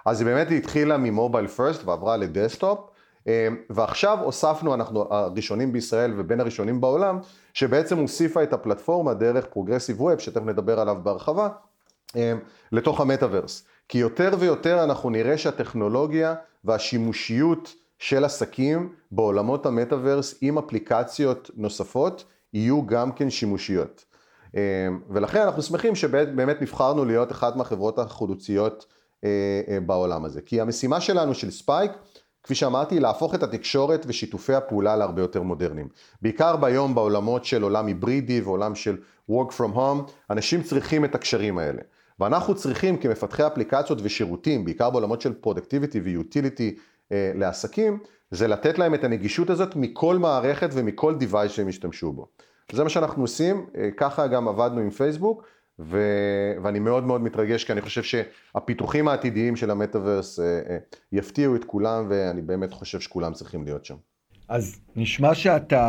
אז 0.05 0.21
היא 0.21 0.25
באמת 0.25 0.47
התחילה 0.51 0.97
מ 0.97 1.05
mobile 1.05 1.47
first 1.47 1.83
ועברה 1.85 2.17
לדסקטופ, 2.17 2.79
אה, 3.27 3.47
ועכשיו 3.69 4.17
הוספנו, 4.23 4.73
אנחנו 4.73 5.05
הראשונים 5.09 5.73
בישראל 5.73 6.13
ובין 6.17 6.39
הראשונים 6.39 6.81
בעולם, 6.81 7.19
שבעצם 7.53 7.97
הוסיפה 7.97 8.43
את 8.43 8.53
הפלטפורמה 8.53 9.13
דרך 9.13 9.45
progressive 9.45 10.01
web, 10.01 10.19
שתכף 10.19 10.45
נדבר 10.45 10.79
עליו 10.79 10.97
בהרחבה, 11.03 11.49
אה, 12.15 12.33
לתוך 12.71 13.01
המטאוורס. 13.01 13.65
כי 13.89 13.97
יותר 13.97 14.35
ויותר 14.39 14.83
אנחנו 14.83 15.09
נראה 15.09 15.37
שהטכנולוגיה 15.37 16.35
והשימושיות 16.63 17.73
של 17.99 18.25
עסקים 18.25 18.93
בעולמות 19.11 19.65
המטאוורס 19.65 20.35
עם 20.41 20.57
אפליקציות 20.57 21.51
נוספות 21.55 22.25
יהיו 22.53 22.85
גם 22.85 23.11
כן 23.11 23.29
שימושיות. 23.29 24.05
אה, 24.55 24.87
ולכן 25.09 25.41
אנחנו 25.41 25.61
שמחים 25.61 25.95
שבאמת 25.95 26.61
נבחרנו 26.61 27.05
להיות 27.05 27.31
אחת 27.31 27.55
מהחברות 27.55 27.99
החלוציות 27.99 28.85
בעולם 29.85 30.25
הזה. 30.25 30.41
כי 30.41 30.61
המשימה 30.61 31.01
שלנו 31.01 31.33
של 31.33 31.51
ספייק, 31.51 31.91
כפי 32.43 32.55
שאמרתי, 32.55 32.99
להפוך 32.99 33.35
את 33.35 33.43
התקשורת 33.43 34.05
ושיתופי 34.07 34.53
הפעולה 34.53 34.95
להרבה 34.95 35.21
יותר 35.21 35.41
מודרניים. 35.41 35.87
בעיקר 36.21 36.55
ביום 36.55 36.95
בעולמות 36.95 37.45
של 37.45 37.63
עולם 37.63 37.87
היברידי 37.87 38.41
ועולם 38.41 38.75
של 38.75 38.97
work 39.31 39.51
from 39.57 39.75
home, 39.75 40.11
אנשים 40.29 40.63
צריכים 40.63 41.05
את 41.05 41.15
הקשרים 41.15 41.57
האלה. 41.57 41.81
ואנחנו 42.19 42.55
צריכים 42.55 42.97
כמפתחי 42.97 43.47
אפליקציות 43.47 43.99
ושירותים, 44.03 44.65
בעיקר 44.65 44.89
בעולמות 44.89 45.21
של 45.21 45.33
productivity 45.33 45.99
ו 45.99 46.09
utility 46.09 46.75
אה, 47.11 47.31
לעסקים, 47.35 47.99
זה 48.31 48.47
לתת 48.47 48.79
להם 48.79 48.93
את 48.93 49.03
הנגישות 49.03 49.49
הזאת 49.49 49.75
מכל 49.75 50.17
מערכת 50.17 50.69
ומכל 50.73 51.15
device 51.19 51.49
שהם 51.49 51.69
ישתמשו 51.69 52.11
בו. 52.11 52.27
זה 52.71 52.83
מה 52.83 52.89
שאנחנו 52.89 53.23
עושים, 53.23 53.65
אה, 53.77 53.89
ככה 53.97 54.27
גם 54.27 54.47
עבדנו 54.47 54.79
עם 54.79 54.89
פייסבוק, 54.89 55.43
ו... 55.79 55.97
ואני 56.63 56.79
מאוד 56.79 57.03
מאוד 57.03 57.21
מתרגש, 57.21 57.63
כי 57.63 57.71
אני 57.71 57.81
חושב 57.81 58.03
שהפיתוחים 58.03 59.07
העתידיים 59.07 59.55
של 59.55 59.71
המטאוורס 59.71 60.39
אה, 60.39 60.45
אה, 60.45 60.77
יפתיעו 61.11 61.55
את 61.55 61.63
כולם, 61.63 62.05
ואני 62.09 62.41
באמת 62.41 62.73
חושב 62.73 62.99
שכולם 62.99 63.33
צריכים 63.33 63.63
להיות 63.63 63.85
שם. 63.85 63.95
אז 64.49 64.79
נשמע 64.95 65.35
שאתה 65.35 65.85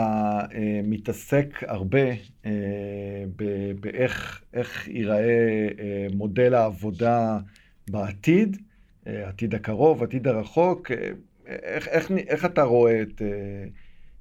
אה, 0.55 0.81
מתעסק 0.85 1.63
הרבה 1.67 2.11
אה, 2.47 2.51
באיך 3.81 4.43
ייראה 4.87 5.69
אה, 5.79 6.07
מודל 6.15 6.55
העבודה 6.55 7.39
בעתיד, 7.91 8.57
אה, 9.07 9.29
עתיד 9.29 9.55
הקרוב, 9.55 10.03
עתיד 10.03 10.29
הרחוק. 10.29 10.91
אה, 10.91 10.97
איך, 11.47 11.89
איך, 11.89 12.11
איך 12.11 12.45
אתה 12.45 12.63
רואה 12.63 13.03
את, 13.03 13.23
אה, 13.23 13.65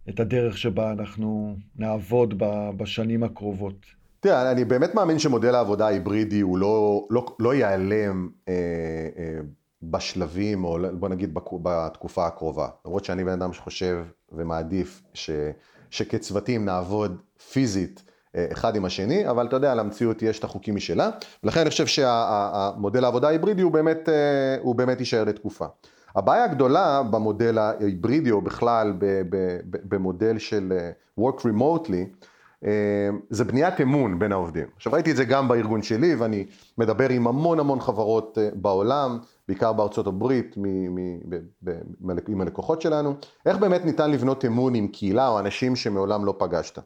את 0.10 0.20
הדרך 0.20 0.58
שבה 0.58 0.91
אנחנו 0.91 1.58
נעבוד 1.75 2.34
בשנים 2.77 3.24
הקרובות? 3.24 3.86
תראה, 4.23 4.51
אני 4.51 4.65
באמת 4.65 4.95
מאמין 4.95 5.19
שמודל 5.19 5.55
העבודה 5.55 5.87
ההיברידי 5.87 6.41
הוא 6.41 6.57
לא, 6.57 7.07
לא, 7.09 7.25
לא 7.39 7.53
ייעלם 7.53 8.29
אה, 8.47 8.53
אה, 9.17 9.39
בשלבים, 9.81 10.63
או 10.63 10.77
בוא 10.93 11.09
נגיד 11.09 11.33
בתקופה 11.63 12.27
הקרובה. 12.27 12.67
למרות 12.85 13.05
שאני 13.05 13.23
בן 13.23 13.31
אדם 13.31 13.53
שחושב 13.53 14.03
ומעדיף 14.31 15.01
ש, 15.13 15.29
שכצוותים 15.89 16.65
נעבוד 16.65 17.17
פיזית 17.51 18.03
אה, 18.35 18.45
אחד 18.51 18.75
עם 18.75 18.85
השני, 18.85 19.29
אבל 19.29 19.47
אתה 19.47 19.55
יודע, 19.55 19.75
למציאות 19.75 20.21
יש 20.21 20.39
את 20.39 20.43
החוקים 20.43 20.75
משלה, 20.75 21.09
ולכן 21.43 21.59
אני 21.59 21.69
חושב 21.69 21.87
שהמודל 21.87 23.03
העבודה 23.03 23.27
ההיברידי 23.27 23.61
הוא 23.61 23.71
באמת, 23.71 24.09
אה, 24.09 24.57
הוא 24.61 24.75
באמת 24.75 24.99
יישאר 24.99 25.23
לתקופה. 25.23 25.65
הבעיה 26.15 26.43
הגדולה 26.43 27.03
במודל 27.03 27.57
ההיברידי, 27.57 28.31
או 28.31 28.41
בכלל 28.41 28.93
במודל 29.69 30.37
של 30.37 30.73
אה, 30.79 30.91
work 31.29 31.39
remotely, 31.39 32.27
זה 33.29 33.43
בניית 33.43 33.82
אמון 33.82 34.20
בין 34.20 34.32
העובדים. 34.32 34.67
עכשיו 34.75 34.93
ראיתי 34.93 35.12
את 35.12 35.15
זה 35.15 35.25
גם 35.25 35.48
בארגון 35.48 35.82
שלי, 35.82 36.15
ואני 36.15 36.46
מדבר 36.77 37.10
עם 37.10 37.27
המון 37.27 37.60
המון 37.60 37.79
חברות 37.79 38.38
בעולם, 38.53 39.17
בעיקר 39.48 39.74
בארצות 39.74 40.08
הברית, 40.08 40.58
מ- 40.58 40.96
מ- 40.96 41.20
ב- 41.29 41.39
ב- 41.63 42.20
עם 42.27 42.41
הלקוחות 42.41 42.82
שלנו, 42.82 43.15
איך 43.46 43.58
באמת 43.58 43.86
ניתן 43.86 44.12
לבנות 44.12 44.46
אמון 44.46 44.75
עם 44.75 44.88
קהילה 44.88 45.27
או 45.27 45.39
אנשים 45.39 45.75
שמעולם 45.75 46.25
לא 46.25 46.36
פגשת. 46.38 46.77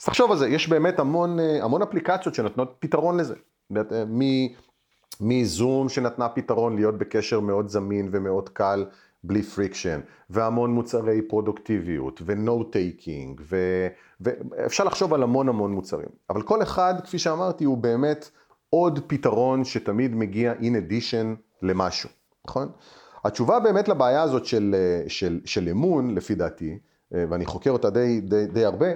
אז 0.00 0.04
תחשוב 0.04 0.30
על 0.30 0.38
זה, 0.38 0.48
יש 0.48 0.68
באמת 0.68 0.98
המון, 0.98 1.40
אה, 1.40 1.64
המון 1.64 1.82
אפליקציות 1.82 2.34
שנותנות 2.34 2.76
פתרון 2.78 3.20
לזה. 3.20 3.34
אה, 3.76 4.04
מ-Zoom 5.20 5.88
שנתנה 5.88 6.28
פתרון 6.28 6.76
להיות 6.76 6.98
בקשר 6.98 7.40
מאוד 7.40 7.68
זמין 7.68 8.08
ומאוד 8.12 8.48
קל 8.48 8.86
בלי 9.24 9.42
friction, 9.42 10.00
והמון 10.30 10.70
מוצרי 10.70 11.22
פרודוקטיביות, 11.22 12.22
ו-note 12.24 12.62
taking, 12.72 13.42
ואפשר 14.20 14.84
לחשוב 14.84 15.14
על 15.14 15.22
המון 15.22 15.48
המון 15.48 15.72
מוצרים. 15.72 16.08
אבל 16.30 16.42
כל 16.42 16.62
אחד, 16.62 16.94
כפי 17.04 17.18
שאמרתי, 17.18 17.64
הוא 17.64 17.78
באמת 17.78 18.30
עוד 18.70 19.00
פתרון 19.06 19.64
שתמיד 19.64 20.14
מגיע 20.14 20.52
in 20.52 20.90
addition 20.90 21.26
למשהו, 21.62 22.10
נכון? 22.46 22.68
התשובה 23.24 23.60
באמת 23.60 23.88
לבעיה 23.88 24.22
הזאת 24.22 24.44
של, 24.44 24.74
של, 25.08 25.40
של 25.44 25.68
אמון, 25.68 26.14
לפי 26.14 26.34
דעתי, 26.34 26.78
ואני 27.12 27.46
חוקר 27.46 27.70
אותה 27.70 27.90
די, 27.90 28.20
די, 28.20 28.46
די 28.46 28.64
הרבה, 28.64 28.86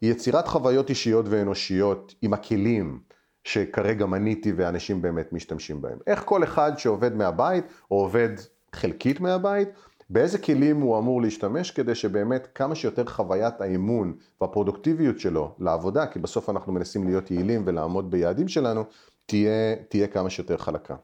היא 0.00 0.10
יצירת 0.10 0.48
חוויות 0.48 0.90
אישיות 0.90 1.26
ואנושיות 1.28 2.14
עם 2.22 2.32
הכלים 2.32 2.98
שכרגע 3.44 4.06
מניתי 4.06 4.52
ואנשים 4.56 5.02
באמת 5.02 5.32
משתמשים 5.32 5.80
בהם. 5.80 5.98
איך 6.06 6.22
כל 6.24 6.44
אחד 6.44 6.72
שעובד 6.78 7.14
מהבית 7.14 7.64
או 7.90 7.96
עובד 8.00 8.30
חלקית 8.72 9.20
מהבית, 9.20 9.68
באיזה 10.10 10.38
כלים 10.38 10.80
הוא 10.80 10.98
אמור 10.98 11.22
להשתמש 11.22 11.70
כדי 11.70 11.94
שבאמת 11.94 12.48
כמה 12.54 12.74
שיותר 12.74 13.04
חוויית 13.04 13.60
האמון 13.60 14.14
והפרודוקטיביות 14.40 15.18
שלו 15.18 15.54
לעבודה, 15.58 16.06
כי 16.06 16.18
בסוף 16.18 16.50
אנחנו 16.50 16.72
מנסים 16.72 17.06
להיות 17.06 17.30
יעילים 17.30 17.62
ולעמוד 17.66 18.10
ביעדים 18.10 18.48
שלנו, 18.48 18.84
תהיה, 19.26 19.76
תהיה 19.88 20.06
כמה 20.06 20.30
שיותר 20.30 20.56
חלקה. 20.56 20.94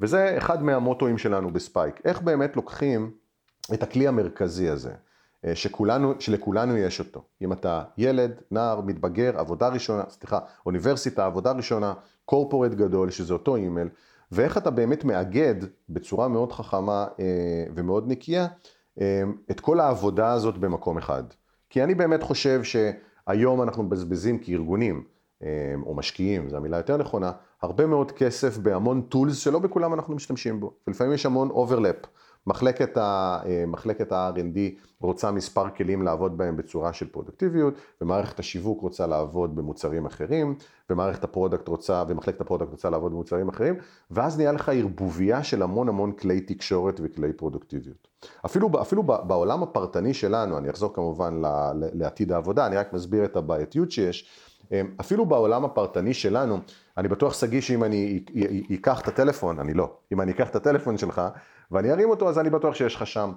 וזה 0.00 0.38
אחד 0.38 0.62
מהמוטואים 0.62 1.18
שלנו 1.18 1.52
ב-Spike, 1.52 2.00
איך 2.04 2.20
באמת 2.20 2.56
לוקחים 2.56 3.10
את 3.74 3.82
הכלי 3.82 4.08
המרכזי 4.08 4.68
הזה, 4.68 4.92
שכולנו, 5.54 6.14
שלכולנו 6.18 6.76
יש 6.76 7.00
אותו. 7.00 7.22
אם 7.42 7.52
אתה 7.52 7.82
ילד, 7.98 8.32
נער, 8.50 8.80
מתבגר, 8.80 9.38
עבודה 9.38 9.68
ראשונה, 9.68 10.02
סליחה, 10.08 10.38
אוניברסיטה, 10.66 11.26
עבודה 11.26 11.52
ראשונה, 11.52 11.94
corporate 12.24 12.70
גדול, 12.70 13.10
שזה 13.10 13.32
אותו 13.32 13.56
אימייל, 13.56 13.88
ואיך 14.32 14.58
אתה 14.58 14.70
באמת 14.70 15.04
מאגד 15.04 15.54
בצורה 15.88 16.28
מאוד 16.28 16.52
חכמה 16.52 17.06
אה, 17.20 17.24
ומאוד 17.74 18.04
נקייה 18.08 18.46
אה, 19.00 19.22
את 19.50 19.60
כל 19.60 19.80
העבודה 19.80 20.32
הזאת 20.32 20.58
במקום 20.58 20.98
אחד. 20.98 21.24
כי 21.70 21.84
אני 21.84 21.94
באמת 21.94 22.22
חושב 22.22 22.60
שהיום 22.62 23.62
אנחנו 23.62 23.82
מבזבזים 23.82 24.38
כארגונים, 24.38 25.04
או 25.86 25.94
משקיעים, 25.94 26.50
זו 26.50 26.56
המילה 26.56 26.76
יותר 26.76 26.96
נכונה, 26.96 27.32
הרבה 27.62 27.86
מאוד 27.86 28.12
כסף 28.12 28.58
בהמון 28.58 29.00
tools 29.00 29.36
שלא 29.36 29.58
בכולם 29.58 29.94
אנחנו 29.94 30.14
משתמשים 30.14 30.60
בו, 30.60 30.72
ולפעמים 30.86 31.12
יש 31.12 31.26
המון 31.26 31.50
overlap. 31.50 31.96
מחלקת 32.46 32.96
ה-R&D 34.12 34.58
אה, 34.58 34.68
רוצה 35.00 35.30
מספר 35.30 35.68
כלים 35.70 36.02
לעבוד 36.02 36.38
בהם 36.38 36.56
בצורה 36.56 36.92
של 36.92 37.06
פרודקטיביות, 37.06 37.74
ומערכת 38.00 38.38
השיווק 38.38 38.80
רוצה 38.80 39.06
לעבוד 39.06 39.56
במוצרים 39.56 40.06
אחרים, 40.06 40.54
ומערכת 40.90 41.24
ה 41.24 41.29
product 41.29 41.68
רוצה, 41.68 42.04
ומחלקת 42.08 42.40
ה 42.40 42.44
product 42.44 42.70
רוצה 42.70 42.90
לעבוד 42.90 43.12
במוצרים 43.12 43.48
אחרים, 43.48 43.74
ואז 44.10 44.38
נהיה 44.38 44.52
לך 44.52 44.68
ערבוביה 44.68 45.42
של 45.42 45.62
המון 45.62 45.88
המון 45.88 46.12
כלי 46.12 46.40
תקשורת 46.40 47.00
וכלי 47.02 47.32
פרודקטיביות. 47.32 48.08
אפילו, 48.46 48.70
אפילו 48.80 49.02
בעולם 49.02 49.62
הפרטני 49.62 50.14
שלנו, 50.14 50.58
אני 50.58 50.70
אחזור 50.70 50.94
כמובן 50.94 51.42
לעתיד 51.74 52.32
העבודה, 52.32 52.66
אני 52.66 52.76
רק 52.76 52.92
מסביר 52.92 53.24
את 53.24 53.36
הבעייתיות 53.36 53.90
שיש, 53.90 54.28
אפילו 55.00 55.26
בעולם 55.26 55.64
הפרטני 55.64 56.14
שלנו, 56.14 56.58
אני 56.96 57.08
בטוח 57.08 57.34
שגיא 57.34 57.60
שאם 57.60 57.84
אני 57.84 58.24
אקח 58.74 59.00
את 59.00 59.08
הטלפון, 59.08 59.58
אני 59.58 59.74
לא, 59.74 59.96
אם 60.12 60.20
אני 60.20 60.32
אקח 60.32 60.48
את 60.48 60.56
הטלפון 60.56 60.98
שלך 60.98 61.22
ואני 61.70 61.92
ארים 61.92 62.10
אותו, 62.10 62.28
אז 62.28 62.38
אני 62.38 62.50
בטוח 62.50 62.74
שיש 62.74 62.94
לך 62.94 63.06
שם 63.06 63.32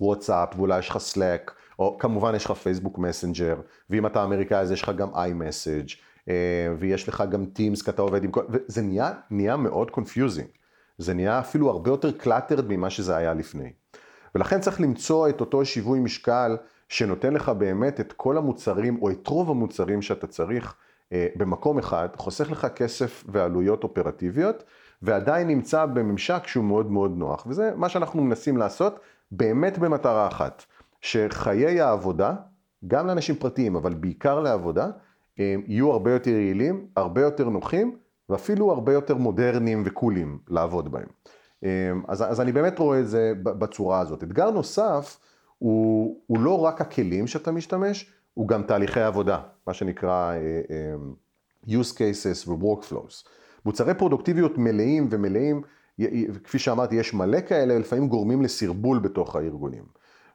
וואטסאפ, 0.00 0.48
ואולי 0.56 0.78
יש 0.78 0.88
לך 0.88 0.98
Slack, 0.98 1.54
או 1.78 1.98
כמובן 1.98 2.34
יש 2.34 2.44
לך 2.44 2.50
פייסבוק 2.52 2.98
Messenger, 2.98 3.56
ואם 3.90 4.06
אתה 4.06 4.24
אמריקאי 4.24 4.58
אז 4.58 4.72
יש 4.72 4.82
לך 4.82 4.90
גם 4.96 5.08
iMessage, 5.14 5.88
אה, 6.28 6.34
ויש 6.78 7.08
לך 7.08 7.24
גם 7.30 7.44
Teams 7.44 7.82
כי 7.82 7.90
אתה 7.90 8.02
עובד 8.02 8.24
עם 8.24 8.30
כל... 8.30 8.44
וזה 8.48 8.82
נהיה, 8.82 9.12
נהיה 9.30 9.56
מאוד 9.56 9.90
confusing. 9.90 10.48
זה 10.98 11.14
נהיה 11.14 11.38
אפילו 11.38 11.70
הרבה 11.70 11.90
יותר 11.90 12.12
cluttered 12.12 12.68
ממה 12.68 12.90
שזה 12.90 13.16
היה 13.16 13.34
לפני. 13.34 13.72
ולכן 14.34 14.60
צריך 14.60 14.80
למצוא 14.80 15.28
את 15.28 15.40
אותו 15.40 15.64
שיווי 15.64 16.00
משקל 16.00 16.56
שנותן 16.88 17.32
לך 17.34 17.48
באמת 17.48 18.00
את 18.00 18.12
כל 18.12 18.36
המוצרים, 18.36 19.02
או 19.02 19.10
את 19.10 19.26
רוב 19.26 19.50
המוצרים 19.50 20.02
שאתה 20.02 20.26
צריך 20.26 20.74
אה, 21.12 21.26
במקום 21.36 21.78
אחד, 21.78 22.08
חוסך 22.16 22.50
לך 22.50 22.66
כסף 22.66 23.24
ועלויות 23.28 23.84
אופרטיביות, 23.84 24.64
ועדיין 25.02 25.48
נמצא 25.48 25.86
בממשק 25.86 26.46
שהוא 26.46 26.64
מאוד 26.64 26.90
מאוד 26.90 27.16
נוח. 27.16 27.46
וזה 27.46 27.72
מה 27.76 27.88
שאנחנו 27.88 28.24
מנסים 28.24 28.56
לעשות 28.56 29.00
באמת 29.30 29.78
במטרה 29.78 30.28
אחת, 30.28 30.64
שחיי 31.00 31.80
העבודה, 31.80 32.34
גם 32.86 33.06
לאנשים 33.06 33.34
פרטיים, 33.34 33.76
אבל 33.76 33.94
בעיקר 33.94 34.40
לעבודה, 34.40 34.90
יהיו 35.38 35.92
הרבה 35.92 36.12
יותר 36.12 36.30
יעילים, 36.30 36.86
הרבה 36.96 37.20
יותר 37.20 37.48
נוחים, 37.48 37.96
ואפילו 38.28 38.72
הרבה 38.72 38.92
יותר 38.92 39.14
מודרניים 39.14 39.82
וקולים 39.86 40.38
לעבוד 40.48 40.92
בהם. 40.92 41.06
אז, 42.08 42.22
אז 42.22 42.40
אני 42.40 42.52
באמת 42.52 42.78
רואה 42.78 43.00
את 43.00 43.08
זה 43.08 43.32
בצורה 43.42 44.00
הזאת. 44.00 44.22
אתגר 44.22 44.50
נוסף 44.50 45.18
הוא, 45.58 46.20
הוא 46.26 46.38
לא 46.38 46.60
רק 46.60 46.80
הכלים 46.80 47.26
שאתה 47.26 47.52
משתמש, 47.52 48.12
הוא 48.34 48.48
גם 48.48 48.62
תהליכי 48.62 49.00
עבודה, 49.00 49.40
מה 49.66 49.74
שנקרא 49.74 50.32
uh, 50.66 51.68
use 51.68 51.92
cases 51.94 52.48
ו-workflows. 52.48 53.28
מוצרי 53.64 53.94
פרודוקטיביות 53.94 54.58
מלאים 54.58 55.08
ומלאים, 55.10 55.62
כפי 56.44 56.58
שאמרתי, 56.58 56.96
יש 56.96 57.14
מלא 57.14 57.40
כאלה, 57.40 57.78
לפעמים 57.78 58.08
גורמים 58.08 58.42
לסרבול 58.42 58.98
בתוך 58.98 59.36
הארגונים. 59.36 59.84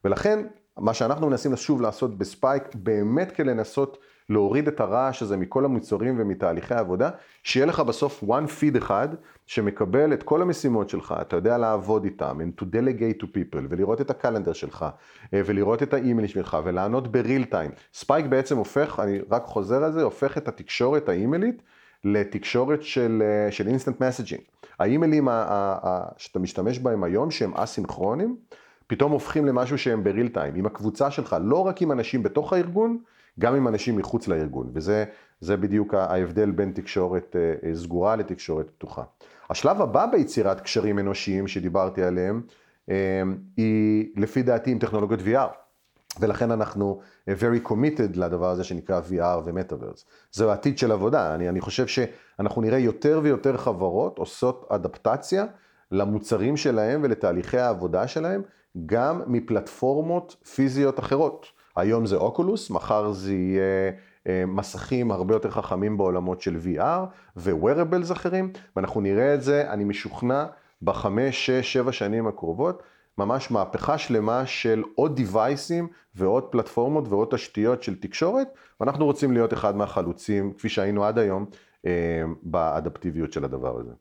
ולכן, 0.04 0.40
מה 0.78 0.94
שאנחנו 0.94 1.30
מנסים 1.30 1.56
שוב 1.56 1.82
לעשות 1.82 2.18
ב-Spike, 2.18 2.64
באמת 2.76 3.32
כדי 3.32 3.48
לנסות 3.48 3.98
להוריד 4.30 4.68
את 4.68 4.80
הרעש 4.80 5.22
הזה 5.22 5.38
מכל 5.38 5.66
המוצרים 5.66 6.16
ומתהליכי 6.20 6.74
העבודה, 6.74 7.10
שיהיה 7.44 7.66
לך 7.66 7.80
בסוף 7.80 8.24
one 8.24 8.48
feed 8.48 8.78
אחד 8.78 9.08
שמקבל 9.48 10.14
את 10.14 10.24
כל 10.24 10.42
המשימות 10.42 10.90
שלך, 10.90 11.16
אתה 11.22 11.36
יודע 11.36 11.58
לעבוד 11.58 12.04
איתם, 12.04 12.38
and 12.42 12.62
to 12.62 12.66
delegate 12.66 13.24
to 13.24 13.26
people, 13.26 13.60
ולראות 13.70 14.02
את 14.02 14.10
ה 14.10 14.14
calendar 14.14 14.54
שלך, 14.54 14.86
אה, 15.34 15.42
ולראות 15.46 15.84
את 15.84 15.94
האימייל 15.94 16.28
שלך, 16.28 16.58
ולענות 16.64 17.12
ב 17.12 17.18
real 17.18 17.44
time. 17.44 17.72
Spike 17.94 18.26
בעצם 18.26 18.58
הופך, 18.58 19.00
אני 19.04 19.20
רק 19.32 19.44
חוזר 19.46 19.84
על 19.84 19.92
זה, 19.92 20.04
הופך 20.04 20.38
את 20.38 20.48
התקשורת 20.48 21.10
האימיילית 21.10 21.62
לתקשורת 22.04 22.84
של, 22.84 23.24
אה, 23.26 23.52
של 23.52 23.68
instant 23.68 24.02
messaging. 24.02 24.42
האימיילים 24.80 25.28
שאתה 26.18 26.40
משתמש 26.40 26.80
בהם 26.80 27.04
היום, 27.04 27.32
שהם 27.32 27.54
אסינכרונים, 27.54 28.36
פתאום 28.88 29.12
הופכים 29.12 29.46
למשהו 29.46 29.78
שהם 29.78 30.04
בריל 30.04 30.28
טיים, 30.28 30.56
עם 30.56 30.66
הקבוצה 30.66 31.12
שלך, 31.12 31.36
לא 31.42 31.68
רק 31.68 31.82
עם 31.82 31.92
אנשים 31.92 32.24
בתוך 32.24 32.54
הארגון, 32.54 32.98
גם 33.40 33.56
עם 33.56 33.68
אנשים 33.68 33.98
מחוץ 33.98 34.28
לארגון, 34.28 34.72
וזה 34.74 35.06
בדיוק 35.58 35.94
ההבדל 35.94 36.52
בין 36.52 36.72
תקשורת 36.72 37.36
אה, 37.36 37.70
אה, 37.70 37.76
סגורה 37.76 38.16
לתקשורת 38.16 38.70
פתוחה. 38.70 39.04
השלב 39.50 39.82
הבא 39.82 40.06
ביצירת 40.06 40.62
קשרים 40.62 41.00
אנושיים 41.00 41.48
שדיברתי 41.48 42.04
עליהם, 42.04 42.42
היא 43.58 44.10
לפי 44.16 44.44
דעתי 44.44 44.72
עם 44.72 44.80
טכנולוגיות 44.80 45.20
VR. 45.20 45.50
ולכן 46.20 46.52
אנחנו 46.52 47.00
אה, 47.28 47.34
very 47.40 47.68
committed 47.68 48.18
לדבר 48.20 48.50
הזה 48.50 48.64
שנקרא 48.64 49.02
VR 49.10 49.40
ו-Metaverse. 49.46 50.04
זהו 50.32 50.50
העתיד 50.50 50.78
של 50.78 50.92
עבודה, 50.92 51.36
אני, 51.36 51.50
אני 51.50 51.62
חושב 51.62 51.88
שאנחנו 51.88 52.62
נראה 52.62 52.78
יותר 52.78 53.20
ויותר 53.24 53.58
חברות 53.58 54.18
עושות 54.18 54.66
אדפטציה 54.70 55.46
למוצרים 55.92 56.58
שלהם 56.58 57.00
ולתהליכי 57.04 57.58
העבודה 57.58 58.08
שלהם, 58.08 58.42
גם 58.86 59.22
מפלטפורמות 59.28 60.36
פיזיות 60.56 61.00
אחרות. 61.00 61.46
היום 61.76 62.06
זה 62.06 62.16
אוקולוס, 62.16 62.70
מחר 62.70 63.12
זה 63.12 63.34
יהיה 63.34 63.92
אה, 64.28 64.44
מסכים 64.48 65.12
הרבה 65.12 65.36
יותר 65.36 65.50
חכמים 65.50 65.98
בעולמות 65.98 66.42
של 66.42 66.58
VR 66.64 67.06
ו-Wearables 67.38 68.12
אחרים, 68.12 68.52
ואנחנו 68.76 69.02
נראה 69.02 69.34
את 69.34 69.42
זה, 69.42 69.72
אני 69.72 69.84
משוכנע, 69.84 70.46
בחמש, 70.82 71.46
שש, 71.46 71.74
שבע 71.74 71.92
שנים 71.92 72.28
הקרובות. 72.28 72.84
ממש 73.18 73.52
מהפכה 73.52 73.98
שלמה 73.98 74.46
של 74.46 74.84
עוד 74.96 75.16
דיווייסים 75.16 75.88
ועוד 76.16 76.44
פלטפורמות 76.44 77.08
ועוד 77.08 77.28
תשתיות 77.32 77.84
של 77.84 78.00
תקשורת, 78.00 78.48
ואנחנו 78.80 79.06
רוצים 79.06 79.32
להיות 79.34 79.54
אחד 79.54 79.76
מהחלוצים, 79.76 80.54
כפי 80.54 80.70
שהיינו 80.70 81.06
עד 81.06 81.18
היום, 81.18 81.46
אה, 81.86 82.24
באדפטיביות 82.44 83.34
של 83.34 83.46
הדבר 83.46 83.80
הזה. 83.80 83.92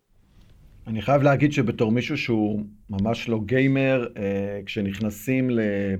אני 0.88 1.02
חייב 1.02 1.22
להגיד 1.22 1.52
שבתור 1.52 1.92
מישהו 1.92 2.18
שהוא 2.18 2.64
ממש 2.90 3.28
לא 3.28 3.40
גיימר, 3.44 4.08
אה, 4.16 4.60
כשנכנסים, 4.66 5.50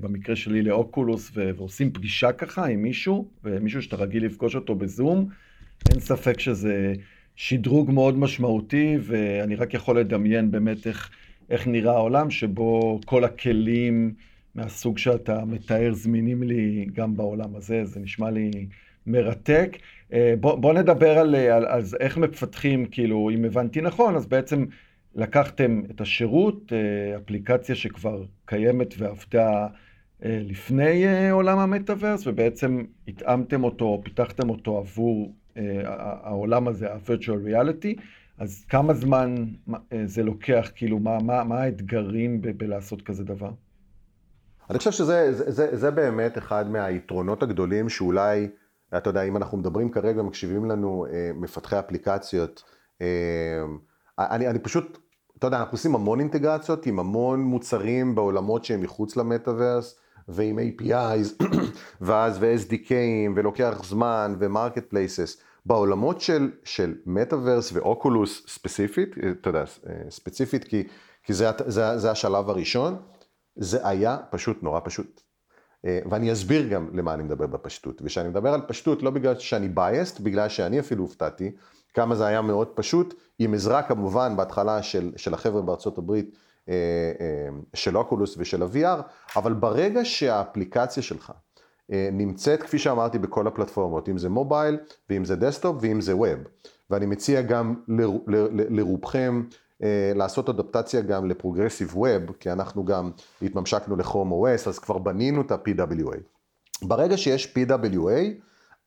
במקרה 0.01 0.35
שלי, 0.35 0.61
לאוקולוס 0.61 1.31
ועושים 1.33 1.93
פגישה 1.93 2.31
ככה 2.31 2.65
עם 2.65 2.81
מישהו, 2.81 3.27
ומישהו 3.43 3.81
שאתה 3.81 3.95
רגיל 3.95 4.25
לפגוש 4.25 4.55
אותו 4.55 4.75
בזום, 4.75 5.29
אין 5.91 5.99
ספק 5.99 6.39
שזה 6.39 6.93
שדרוג 7.35 7.91
מאוד 7.91 8.17
משמעותי, 8.17 8.97
ואני 9.01 9.55
רק 9.55 9.73
יכול 9.73 9.99
לדמיין 9.99 10.51
באמת 10.51 10.87
איך, 10.87 11.09
איך 11.49 11.67
נראה 11.67 11.93
העולם 11.93 12.31
שבו 12.31 12.99
כל 13.05 13.23
הכלים 13.23 14.13
מהסוג 14.55 14.97
שאתה 14.97 15.45
מתאר 15.45 15.93
זמינים 15.93 16.43
לי 16.43 16.87
גם 16.93 17.15
בעולם 17.15 17.55
הזה, 17.55 17.85
זה 17.85 17.99
נשמע 17.99 18.31
לי 18.31 18.51
מרתק. 19.07 19.77
אה, 20.13 20.33
בוא, 20.39 20.55
בוא 20.55 20.73
נדבר 20.73 21.17
על, 21.17 21.35
על, 21.35 21.65
על 21.65 21.81
איך 21.99 22.17
מפתחים, 22.17 22.85
כאילו, 22.85 23.29
אם 23.33 23.45
הבנתי 23.45 23.81
נכון, 23.81 24.15
אז 24.15 24.25
בעצם 24.25 24.65
לקחתם 25.15 25.81
את 25.91 26.01
השירות, 26.01 26.73
אה, 26.73 27.17
אפליקציה 27.17 27.75
שכבר 27.75 28.23
קיימת 28.45 28.93
ועבדה 28.97 29.67
אה, 30.25 30.39
לפני 30.43 31.29
עולם 31.31 31.59
המטאוורס, 31.59 32.27
ובעצם 32.27 32.83
התאמתם 33.07 33.63
אותו, 33.63 34.01
פיתחתם 34.03 34.49
אותו 34.49 34.77
עבור 34.77 35.33
העולם 36.23 36.67
הזה, 36.67 36.93
ה-virtual 36.93 37.47
reality. 37.47 38.01
אז 38.37 38.65
כמה 38.69 38.93
זמן 38.93 39.35
זה 40.05 40.23
לוקח, 40.23 40.71
כאילו, 40.75 40.99
מה, 40.99 41.17
מה, 41.23 41.43
מה 41.43 41.61
האתגרים 41.61 42.41
ב- 42.41 42.49
בלעשות 42.49 43.01
כזה 43.01 43.23
דבר? 43.23 43.51
אני 44.69 44.77
חושב 44.77 44.91
שזה 44.91 45.33
זה, 45.33 45.51
זה, 45.51 45.77
זה 45.77 45.91
באמת 45.91 46.37
אחד 46.37 46.69
מהיתרונות 46.69 47.43
הגדולים 47.43 47.89
שאולי 47.89 48.47
אתה 48.97 49.09
יודע, 49.09 49.23
אם 49.23 49.37
אנחנו 49.37 49.57
מדברים 49.57 49.91
כרגע, 49.91 50.21
מקשיבים 50.21 50.65
לנו 50.65 51.05
אה, 51.11 51.31
מפתחי 51.35 51.79
אפליקציות, 51.79 52.63
אה, 53.01 53.07
אני, 54.19 54.47
אני 54.47 54.59
פשוט, 54.59 54.97
אתה 55.37 55.47
יודע, 55.47 55.59
אנחנו 55.59 55.71
עושים 55.71 55.95
המון 55.95 56.19
אינטגרציות 56.19 56.85
עם 56.85 56.99
המון 56.99 57.43
מוצרים 57.43 58.15
בעולמות 58.15 58.65
שהם 58.65 58.81
מחוץ 58.81 59.15
ל-metaverse, 59.15 59.99
ועם 60.27 60.59
APIs, 60.59 61.43
ואז 62.01 62.37
ו-SDKים, 62.39 63.31
ולוקח 63.35 63.83
זמן, 63.83 64.35
ו 64.39 64.46
market 64.46 64.89
places. 64.89 65.37
בעולמות 65.65 66.21
של, 66.21 66.51
של 66.63 66.95
מטאוורס 67.05 67.71
ואוקולוס 67.73 68.43
ספציפית, 68.47 69.15
אתה 69.41 69.49
יודע, 69.49 69.63
אה, 69.89 69.93
ספציפית 70.09 70.63
כי, 70.63 70.87
כי 71.23 71.33
זה, 71.33 71.49
זה, 71.67 71.97
זה 71.97 72.11
השלב 72.11 72.49
הראשון, 72.49 72.95
זה 73.55 73.87
היה 73.87 74.17
פשוט 74.29 74.63
נורא 74.63 74.79
פשוט. 74.83 75.21
אה, 75.85 75.99
ואני 76.09 76.31
אסביר 76.31 76.67
גם 76.67 76.89
למה 76.93 77.13
אני 77.13 77.23
מדבר 77.23 77.47
בפשטות. 77.47 78.01
וכשאני 78.01 78.29
מדבר 78.29 78.53
על 78.53 78.61
פשטות, 78.67 79.03
לא 79.03 79.11
בגלל 79.11 79.39
שאני 79.39 79.69
biased, 79.75 80.21
בגלל 80.21 80.49
שאני 80.49 80.79
אפילו 80.79 81.03
הופתעתי, 81.03 81.51
כמה 81.93 82.15
זה 82.15 82.25
היה 82.25 82.41
מאוד 82.41 82.67
פשוט, 82.67 83.13
עם 83.39 83.53
עזרה 83.53 83.83
כמובן 83.83 84.33
בהתחלה 84.37 84.83
של, 84.83 85.11
של 85.15 85.33
החבר'ה 85.33 85.61
בארצות 85.61 85.97
הברית, 85.97 86.35
אה, 86.69 86.73
אה, 87.19 87.49
של 87.73 87.97
אוקולוס 87.97 88.35
ושל 88.37 88.63
ה-VR, 88.63 89.01
אבל 89.35 89.53
ברגע 89.53 90.05
שהאפליקציה 90.05 91.03
שלך 91.03 91.31
נמצאת, 92.11 92.63
כפי 92.63 92.79
שאמרתי, 92.79 93.19
בכל 93.19 93.47
הפלטפורמות, 93.47 94.09
אם 94.09 94.17
זה 94.17 94.29
מובייל, 94.29 94.77
ואם 95.09 95.25
זה 95.25 95.35
desktop, 95.35 95.77
ואם 95.81 96.01
זה 96.01 96.15
web. 96.15 96.39
ואני 96.89 97.05
מציע 97.05 97.41
גם 97.41 97.75
לרובכם 98.69 99.43
לעשות 100.15 100.49
אדפטציה 100.49 101.01
גם 101.01 101.29
ל 101.29 101.35
progressive 101.35 101.97
web, 101.97 102.31
כי 102.39 102.51
אנחנו 102.51 102.85
גם 102.85 103.11
התממשקנו 103.41 103.95
ל-Chrome 103.95 104.45
OS, 104.45 104.69
אז 104.69 104.79
כבר 104.79 104.97
בנינו 104.97 105.41
את 105.41 105.51
ה-PWA. 105.51 106.17
ברגע 106.81 107.17
שיש 107.17 107.53
PWA, 107.55 108.09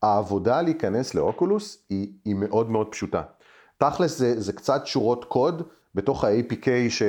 העבודה 0.01 0.61
להיכנס 0.61 1.15
לאוקולוס 1.15 1.77
היא, 1.89 2.07
היא 2.25 2.35
מאוד 2.35 2.69
מאוד 2.69 2.87
פשוטה. 2.91 3.21
תכלס 3.77 4.17
זה, 4.17 4.41
זה 4.41 4.53
קצת 4.53 4.81
שורות 4.87 5.25
קוד 5.25 5.63
בתוך 5.95 6.23
ה-APK 6.23 6.67
ש, 6.89 7.01
אה, 7.01 7.07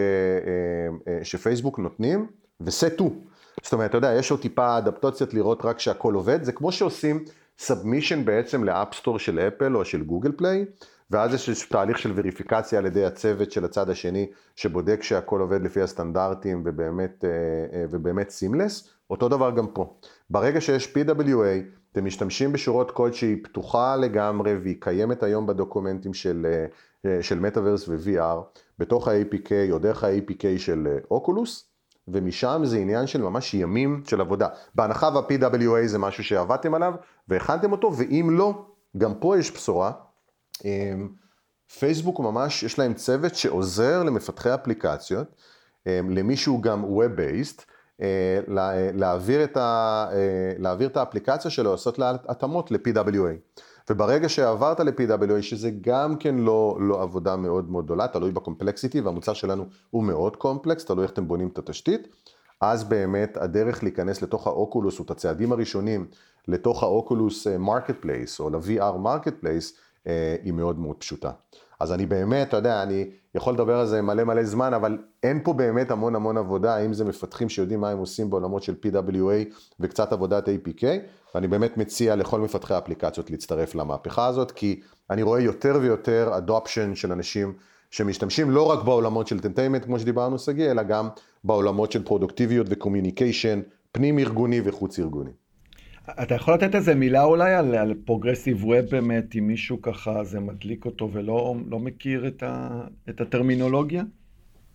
אה, 1.08 1.24
שפייסבוק 1.24 1.78
נותנים, 1.78 2.26
וזהו. 2.60 3.10
זאת 3.62 3.72
אומרת, 3.72 3.90
אתה 3.90 3.98
יודע, 3.98 4.14
יש 4.14 4.30
עוד 4.30 4.40
טיפה 4.40 4.78
אדפטציות 4.78 5.34
לראות 5.34 5.64
רק 5.64 5.80
שהכל 5.80 6.14
עובד, 6.14 6.44
זה 6.44 6.52
כמו 6.52 6.72
שעושים 6.72 7.24
submission 7.58 8.24
בעצם 8.24 8.64
ל-App 8.64 8.91
Store 8.91 9.18
של 9.18 9.38
אפל 9.38 9.76
או 9.76 9.84
של 9.84 10.04
Google 10.04 10.32
Play, 10.36 10.64
ואז 11.10 11.34
יש 11.34 11.68
תהליך 11.68 11.98
של 11.98 12.12
וריפיקציה 12.14 12.78
על 12.78 12.86
ידי 12.86 13.04
הצוות 13.04 13.52
של 13.52 13.64
הצד 13.64 13.90
השני, 13.90 14.26
שבודק 14.56 15.02
שהכל 15.02 15.40
עובד 15.40 15.62
לפי 15.62 15.82
הסטנדרטים 15.82 16.62
ובאמת, 16.64 17.24
אה, 17.24 17.30
אה, 17.78 17.84
ובאמת 17.90 18.30
seamless, 18.30 18.88
אותו 19.10 19.28
דבר 19.28 19.50
גם 19.50 19.66
פה. 19.66 19.94
ברגע 20.30 20.60
שיש 20.60 20.94
PWA, 20.94 21.64
אתם 21.92 22.04
משתמשים 22.04 22.52
בשורות 22.52 22.90
קוד 22.90 23.14
שהיא 23.14 23.44
פתוחה 23.44 23.96
לגמרי 23.96 24.56
והיא 24.56 24.76
קיימת 24.80 25.22
היום 25.22 25.46
ב 25.46 25.52
documentים 25.52 26.14
של, 26.14 26.46
אה, 27.06 27.22
של 27.22 27.44
Metaverse 27.44 27.88
ו-VR, 27.88 28.60
בתוך 28.78 29.08
ה-APK 29.08 29.50
או 29.70 29.78
דרך 29.78 30.04
ה-APK 30.04 30.58
של 30.58 30.98
Oculus, 31.10 31.68
ומשם 32.08 32.60
זה 32.64 32.78
עניין 32.78 33.06
של 33.06 33.22
ממש 33.22 33.54
ימים 33.54 34.02
של 34.06 34.20
עבודה. 34.20 34.48
בהנחה 34.74 35.10
וה-PWA 35.14 35.86
זה 35.86 35.98
משהו 35.98 36.24
שעבדתם 36.24 36.74
עליו 36.74 36.94
והכנתם 37.28 37.72
אותו, 37.72 37.92
ואם 37.96 38.28
לא, 38.32 38.64
גם 38.98 39.14
פה 39.14 39.38
יש 39.38 39.52
בשורה, 39.54 39.92
פייסבוק 41.78 42.20
ממש, 42.20 42.62
יש 42.62 42.78
להם 42.78 42.94
צוות 42.94 43.34
שעוזר 43.34 44.02
למפתחי 44.02 44.54
אפליקציות, 44.54 45.26
אמ, 45.86 46.10
למי 46.10 46.36
שהוא 46.36 46.62
גם 46.62 46.84
Web-Based, 46.84 47.62
אה, 48.00 48.40
להעביר 48.94 49.44
את, 49.44 49.56
ה, 49.56 50.06
אה, 50.12 50.52
להעביר 50.58 50.88
את 50.88 50.96
האפליקציה 50.96 51.50
שלו, 51.50 51.70
לעשות 51.70 51.98
לה 51.98 52.12
התאמות 52.28 52.70
ל-PWA. 52.70 53.60
וברגע 53.90 54.28
שעברת 54.28 54.80
ל-PWA, 54.80 55.42
שזה 55.42 55.70
גם 55.80 56.16
כן 56.16 56.34
לא, 56.34 56.78
לא 56.80 57.02
עבודה 57.02 57.36
מאוד 57.36 57.70
מאוד 57.70 57.84
גדולה, 57.84 58.08
תלוי 58.08 58.30
בקומפלקסיטי, 58.32 59.00
והמוצר 59.00 59.32
שלנו 59.32 59.64
הוא 59.90 60.04
מאוד 60.04 60.36
קומפלקס, 60.36 60.84
תלוי 60.84 61.02
איך 61.02 61.12
אתם 61.12 61.28
בונים 61.28 61.48
את 61.48 61.58
התשתית, 61.58 62.08
אז 62.60 62.84
באמת 62.84 63.36
הדרך 63.36 63.82
להיכנס 63.82 64.22
לתוך 64.22 64.46
ה-Oculus, 64.46 64.98
או 64.98 65.04
את 65.04 65.10
הצעדים 65.10 65.52
הראשונים 65.52 66.06
לתוך 66.48 66.82
ה-Oculus 66.82 67.46
market 67.46 67.96
place, 68.00 68.40
או 68.40 68.50
ל-VR 68.50 68.98
market 68.98 69.34
place, 69.40 69.72
אה, 69.72 69.78
היא 70.42 70.52
מאוד 70.52 70.78
מאוד 70.78 70.96
פשוטה. 70.96 71.30
אז 71.80 71.92
אני 71.92 72.06
באמת, 72.06 72.48
אתה 72.48 72.56
יודע, 72.56 72.82
אני 72.82 73.10
יכול 73.34 73.54
לדבר 73.54 73.78
על 73.78 73.86
זה 73.86 74.02
מלא 74.02 74.24
מלא 74.24 74.44
זמן, 74.44 74.74
אבל 74.74 74.98
אין 75.22 75.40
פה 75.44 75.52
באמת 75.52 75.90
המון 75.90 76.14
המון 76.14 76.36
עבודה, 76.36 76.78
אם 76.78 76.92
זה 76.92 77.04
מפתחים 77.04 77.48
שיודעים 77.48 77.80
מה 77.80 77.90
הם 77.90 77.98
עושים 77.98 78.30
בעולמות 78.30 78.62
של 78.62 78.74
PWA 78.82 79.54
וקצת 79.80 80.12
עבודת 80.12 80.48
APK, 80.48 80.84
ואני 81.34 81.48
באמת 81.48 81.76
מציע 81.76 82.16
לכל 82.16 82.40
מפתחי 82.40 82.74
האפליקציות 82.74 83.30
להצטרף 83.30 83.74
למהפכה 83.74 84.26
הזאת, 84.26 84.50
כי 84.50 84.80
אני 85.10 85.22
רואה 85.22 85.40
יותר 85.40 85.78
ויותר 85.80 86.38
adoption 86.38 86.94
של 86.94 87.12
אנשים 87.12 87.52
שמשתמשים 87.90 88.50
לא 88.50 88.70
רק 88.70 88.84
בעולמות 88.84 89.26
של 89.26 89.40
entertainment, 89.40 89.84
כמו 89.84 89.98
שדיברנו 89.98 90.38
שגיא, 90.38 90.70
אלא 90.70 90.82
גם 90.82 91.08
בעולמות 91.44 91.92
של 91.92 92.04
פרודוקטיביות 92.04 92.66
ו 92.70 92.76
communication, 92.76 93.60
פנים 93.92 94.18
ארגוני 94.18 94.60
וחוץ 94.64 94.98
ארגוני. 94.98 95.30
אתה 96.10 96.34
יכול 96.34 96.54
לתת 96.54 96.74
איזה 96.74 96.94
מילה 96.94 97.24
אולי 97.24 97.54
על, 97.54 97.74
על 97.74 97.94
progressive 98.04 98.64
web 98.64 98.84
באמת, 98.90 99.36
אם 99.38 99.46
מישהו 99.46 99.82
ככה 99.82 100.24
זה 100.24 100.40
מדליק 100.40 100.84
אותו 100.84 101.08
ולא 101.12 101.56
לא 101.68 101.78
מכיר 101.78 102.26
את, 102.26 102.42
ה, 102.42 102.80
את 103.08 103.20
הטרמינולוגיה? 103.20 104.02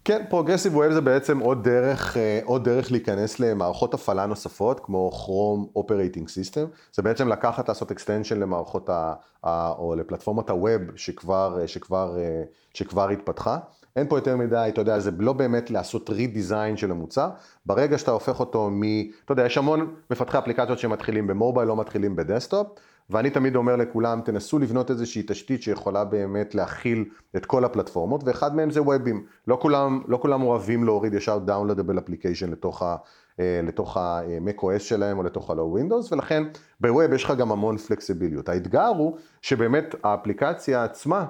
כן, 0.06 0.26
progressive 0.30 0.76
web 0.76 0.92
זה 0.92 1.02
בעצם 1.02 1.40
עוד 1.40 1.64
דרך, 1.64 2.18
אה, 2.18 2.40
עוד 2.44 2.64
דרך 2.64 2.92
להיכנס 2.92 3.40
למערכות 3.40 3.94
הפעלה 3.94 4.26
נוספות, 4.26 4.80
כמו 4.80 5.12
Chrome 5.14 5.80
Operating 5.80 6.24
System. 6.24 6.68
זה 6.94 7.02
בעצם 7.02 7.28
לקחת, 7.28 7.70
לעשות 7.70 7.92
extension 7.92 8.36
למערכות 8.36 8.90
ה... 8.90 9.14
ה 9.44 9.72
או 9.72 9.96
לפלטפורמות 9.96 10.50
ה 10.50 10.58
web 10.58 10.82
שכבר, 10.96 11.66
שכבר, 11.66 12.18
אה, 12.20 12.44
שכבר 12.74 13.10
התפתחה. 13.10 13.58
אין 14.00 14.08
פה 14.08 14.18
יותר 14.18 14.38
מדי, 14.38 14.66
אתה 14.70 14.82
יודע, 14.82 15.00
זה 15.00 15.12
לא 15.20 15.34
באמת 15.34 15.72
לעשות 15.72 16.10
redesign 16.10 16.78
של 16.78 16.92
המוצר. 16.92 17.30
ברגע 17.66 17.98
שאתה 17.98 18.12
הופך 18.12 18.40
אותו 18.40 18.70
מ... 18.72 18.84
אתה 19.26 19.32
יודע, 19.32 19.46
יש 19.46 19.58
המון 19.58 19.94
מפתחי 20.12 20.38
אפליקציות 20.38 20.80
שמתחילים 20.80 21.28
ב 21.28 21.33
mobile, 21.33 21.68
לא 21.68 21.76
מתחילים 21.76 22.16
ב 22.16 22.22
desktop, 22.22 22.68
ואני 23.10 23.30
תמיד 23.30 23.56
אומר 23.56 23.76
לכולם, 23.76 24.22
תנסו 24.26 24.60
לבנות 24.60 24.92
איזושהי 24.92 25.24
תשתית 25.28 25.64
שיכולה 25.64 26.04
באמת 26.04 26.56
להכיל 26.56 27.06
את 27.36 27.46
כל 27.46 27.66
הפלטפורמות, 27.66 28.24
ואחד 28.24 28.56
מהם 28.56 28.72
זה 28.72 28.82
webים. 28.82 29.26
לא 29.48 29.58
כולם, 29.62 30.02
לא 30.08 30.18
כולם 30.22 30.42
אוהבים 30.42 30.84
להוריד 30.84 31.14
ישר 31.14 31.40
Downloadable 31.48 31.98
Application 31.98 32.52
לתוך 32.52 32.82
ה... 32.82 32.96
אה, 33.40 33.62
לתוך 33.64 33.98
ה-MacOS 33.98 34.80
שלהם 34.80 35.18
או 35.18 35.24
לתוך 35.24 35.50
ה-Low 35.50 35.80
Windows, 35.80 36.14
ולכן 36.14 36.44
ב-web 36.80 37.14
יש 37.14 37.24
לך 37.24 37.34
גם 37.38 37.52
המון 37.52 37.78
flexibility. 37.78 38.50
האתגר 38.50 38.88
הוא 38.98 39.18
שבאמת 39.42 39.96
האפליקציה 40.04 40.84
עצמה, 40.84 41.20
אה, 41.20 41.26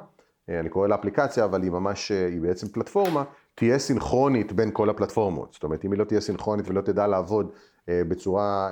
אני 0.49 0.69
קורא 0.69 0.87
לה 0.87 0.95
אפליקציה, 0.95 1.45
אבל 1.45 1.63
היא 1.63 1.71
ממש, 1.71 2.11
אה, 2.11 2.27
היא 2.27 2.41
בעצם 2.41 2.67
פלטפורמה, 2.67 3.23
תהיה 3.55 3.79
סינכרונית 3.79 4.51
בין 4.51 4.69
כל 4.73 4.89
הפלטפורמות. 4.89 5.53
זאת 5.53 5.63
אומרת, 5.63 5.85
אם 5.85 5.91
היא 5.91 5.99
לא 5.99 6.03
תהיה 6.03 6.21
סינכרונית 6.21 6.69
ולא 6.69 6.81
תדע 6.81 7.07
לעבוד 7.07 7.51
אה, 7.89 8.01
בצורה 8.07 8.69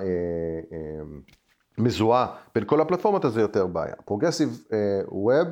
מזוהה 1.77 2.27
בין 2.55 2.63
כל 2.65 2.81
הפלטפורמות, 2.81 3.25
אז 3.25 3.33
זה 3.33 3.41
יותר 3.41 3.67
בעיה. 3.67 3.95
progressive 4.05 4.63
web 5.07 5.47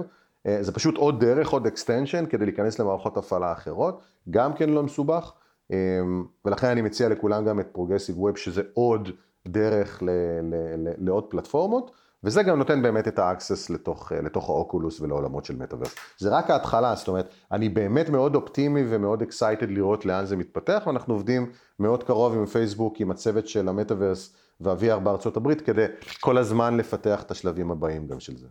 זה 0.62 0.72
פשוט 0.72 0.98
עוד 0.98 1.20
דרך, 1.20 1.50
עוד 1.50 1.68
extension, 1.68 2.26
כדי 2.26 2.46
להיכנס 2.46 2.80
למערכות 2.80 3.18
הפעלה 3.18 3.52
אחרות, 3.52 4.02
גם 4.30 4.54
כן 4.54 4.70
לא 4.70 4.84
מסובך, 4.84 5.34
ולכן 6.46 6.68
אני 6.68 6.82
מציע 6.82 7.10
לכולם 7.10 7.46
גם 7.46 7.60
את 7.60 7.68
progressive 7.72 8.20
web, 8.20 8.38
שזה 8.38 8.62
עוד 8.74 9.10
דרך 9.48 10.04
לעוד 10.98 11.24
פלטפורמות. 11.30 11.92
וזה 12.26 12.44
גם 12.44 12.58
נותן 12.58 12.82
באמת 12.82 13.08
את 13.08 13.20
ה-access 13.20 13.70
לתוך, 13.70 14.12
לתוך 14.12 14.50
האוקולוס 14.50 15.02
ולעולמות 15.02 15.46
של 15.46 15.56
מטאוורס. 15.56 15.96
זה 16.18 16.38
רק 16.38 16.50
ההתחלה, 16.50 16.96
זאת 16.96 17.08
אומרת, 17.08 17.30
אני 17.52 17.70
באמת 17.70 18.10
מאוד 18.10 18.36
אופטימי 18.36 18.84
ומאוד 18.90 19.22
excited 19.22 19.70
לראות 19.70 20.06
לאן 20.06 20.26
זה 20.26 20.38
מתפתח, 20.38 20.84
ואנחנו 20.88 21.14
עובדים 21.14 21.52
מאוד 21.80 22.04
קרוב 22.04 22.34
עם 22.38 22.46
פייסבוק, 22.46 23.00
עם 23.00 23.12
הצוות 23.12 23.48
של 23.48 23.70
המטאוורס 23.70 24.36
וה-VR 24.62 25.00
בארצות 25.00 25.38
הברית, 25.38 25.62
כדי 25.62 25.86
כל 26.20 26.38
הזמן 26.38 26.78
לפתח 26.78 27.24
את 27.24 27.32
השלבים 27.32 27.72
הבאים 27.72 28.08
גם 28.08 28.20
של 28.20 28.38
זה. 28.38 28.48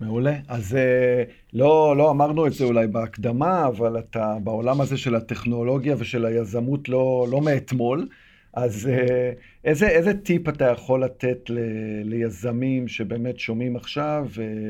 מעולה. 0.00 0.34
אז 0.48 0.74
אה, 0.74 1.24
לא, 1.52 1.96
לא 1.96 2.10
אמרנו 2.10 2.46
את 2.46 2.52
זה 2.52 2.64
אולי 2.64 2.86
בהקדמה, 2.86 3.66
אבל 3.66 3.98
אתה 3.98 4.36
בעולם 4.44 4.80
הזה 4.80 4.96
של 4.96 5.14
הטכנולוגיה 5.14 5.96
ושל 5.98 6.26
היזמות 6.26 6.88
לא, 6.88 7.26
לא 7.30 7.40
מאתמול. 7.40 8.08
אז 8.54 8.88
אה, 8.88 9.32
איזה, 9.64 9.88
איזה 9.88 10.14
טיפ 10.14 10.48
אתה 10.48 10.64
יכול 10.64 11.04
לתת 11.04 11.50
ל, 11.50 11.58
ליזמים 12.04 12.88
שבאמת 12.88 13.38
שומעים 13.38 13.76
עכשיו, 13.76 14.26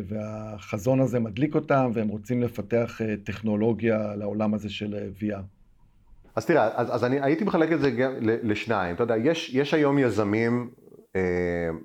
והחזון 0.09 1.01
הזה 1.01 1.21
מדליק 1.21 1.55
אותם, 1.55 1.91
והם 1.95 2.09
רוצים 2.09 2.43
לפתח 2.43 3.01
אה, 3.01 3.15
טכנולוגיה 3.25 4.15
לעולם 4.17 4.55
הזה 4.55 4.71
של 4.71 5.11
VR? 5.21 5.43
אז 6.37 6.47
תראה, 6.47 6.71
אז, 6.75 6.95
אז 6.95 7.05
אני 7.05 7.21
הייתי 7.21 7.45
מחלק 7.45 7.73
את 7.73 7.81
זה 7.81 7.91
גם 7.91 8.13
לשניים. 8.21 8.95
אתה 8.95 9.03
יודע, 9.03 9.17
יש, 9.17 9.55
יש 9.55 9.75
היום 9.75 9.99
יזמים 9.99 10.71
אה, 11.17 11.21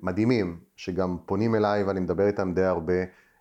מדהימים, 0.02 0.58
שגם 0.76 1.16
פונים 1.26 1.54
אליי 1.54 1.84
ואני 1.84 2.00
מדבר 2.00 2.26
איתם 2.26 2.52
די 2.54 2.62
הרבה, 2.62 2.94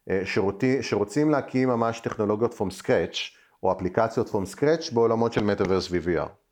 אה, 0.09 0.21
שירותים, 0.25 0.83
שרוצים 0.83 1.29
להקים 1.29 1.69
ממש 1.69 1.99
טכנולוגיות 1.99 2.53
from 2.53 2.83
scratch, 2.83 3.17
או 3.63 3.71
אפליקציות 3.71 4.29
from 4.29 4.55
scratch 4.55 4.93
בעולמות 4.93 5.33
של 5.33 5.41
Metaverse 5.41 5.91
ו-VR. 5.91 6.46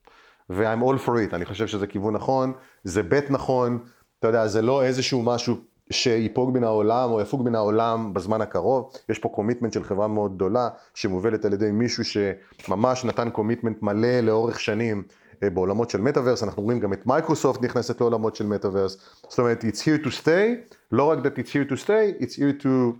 ו-I'm 0.49 0.83
all 0.83 1.05
for 1.05 1.31
it, 1.31 1.35
אני 1.35 1.45
חושב 1.45 1.67
שזה 1.67 1.87
כיוון 1.87 2.13
נכון, 2.15 2.53
זה 2.83 3.03
בית 3.03 3.31
נכון, 3.31 3.79
אתה 4.19 4.27
יודע, 4.27 4.47
זה 4.47 4.61
לא 4.61 4.83
איזשהו 4.83 5.21
משהו 5.23 5.55
שיפוג 5.91 6.57
מן 6.57 6.63
העולם 6.63 7.11
או 7.11 7.21
יפוג 7.21 7.41
מן 7.43 7.55
העולם 7.55 8.13
בזמן 8.13 8.41
הקרוב, 8.41 8.91
יש 9.09 9.19
פה 9.19 9.29
commitment 9.29 9.73
של 9.73 9.83
חברה 9.83 10.07
מאוד 10.07 10.35
גדולה 10.35 10.69
שמובלת 10.93 11.45
על 11.45 11.53
ידי 11.53 11.71
מישהו 11.71 12.03
שממש 12.05 13.05
נתן 13.05 13.29
commitment 13.29 13.81
מלא 13.81 14.19
לאורך 14.19 14.59
שנים 14.59 15.03
אה, 15.43 15.49
בעולמות 15.49 15.89
של 15.89 16.01
מטאוורס, 16.01 16.43
אנחנו 16.43 16.63
רואים 16.63 16.79
גם 16.79 16.93
את 16.93 17.05
מייקרוסופט 17.05 17.61
נכנסת 17.61 18.01
לעולמות 18.01 18.35
של 18.35 18.45
מטאוורס, 18.45 18.97
זאת 19.29 19.39
אומרת 19.39 19.63
it's 19.63 19.79
here 19.79 20.05
to 20.05 20.09
stay, 20.23 20.75
לא 20.91 21.03
רק 21.03 21.19
that 21.19 21.39
it's 21.39 21.49
here 21.49 21.71
to 21.71 21.75
stay, 21.85 22.23
it's 22.23 22.35
here 22.35 22.63
to 22.63 22.95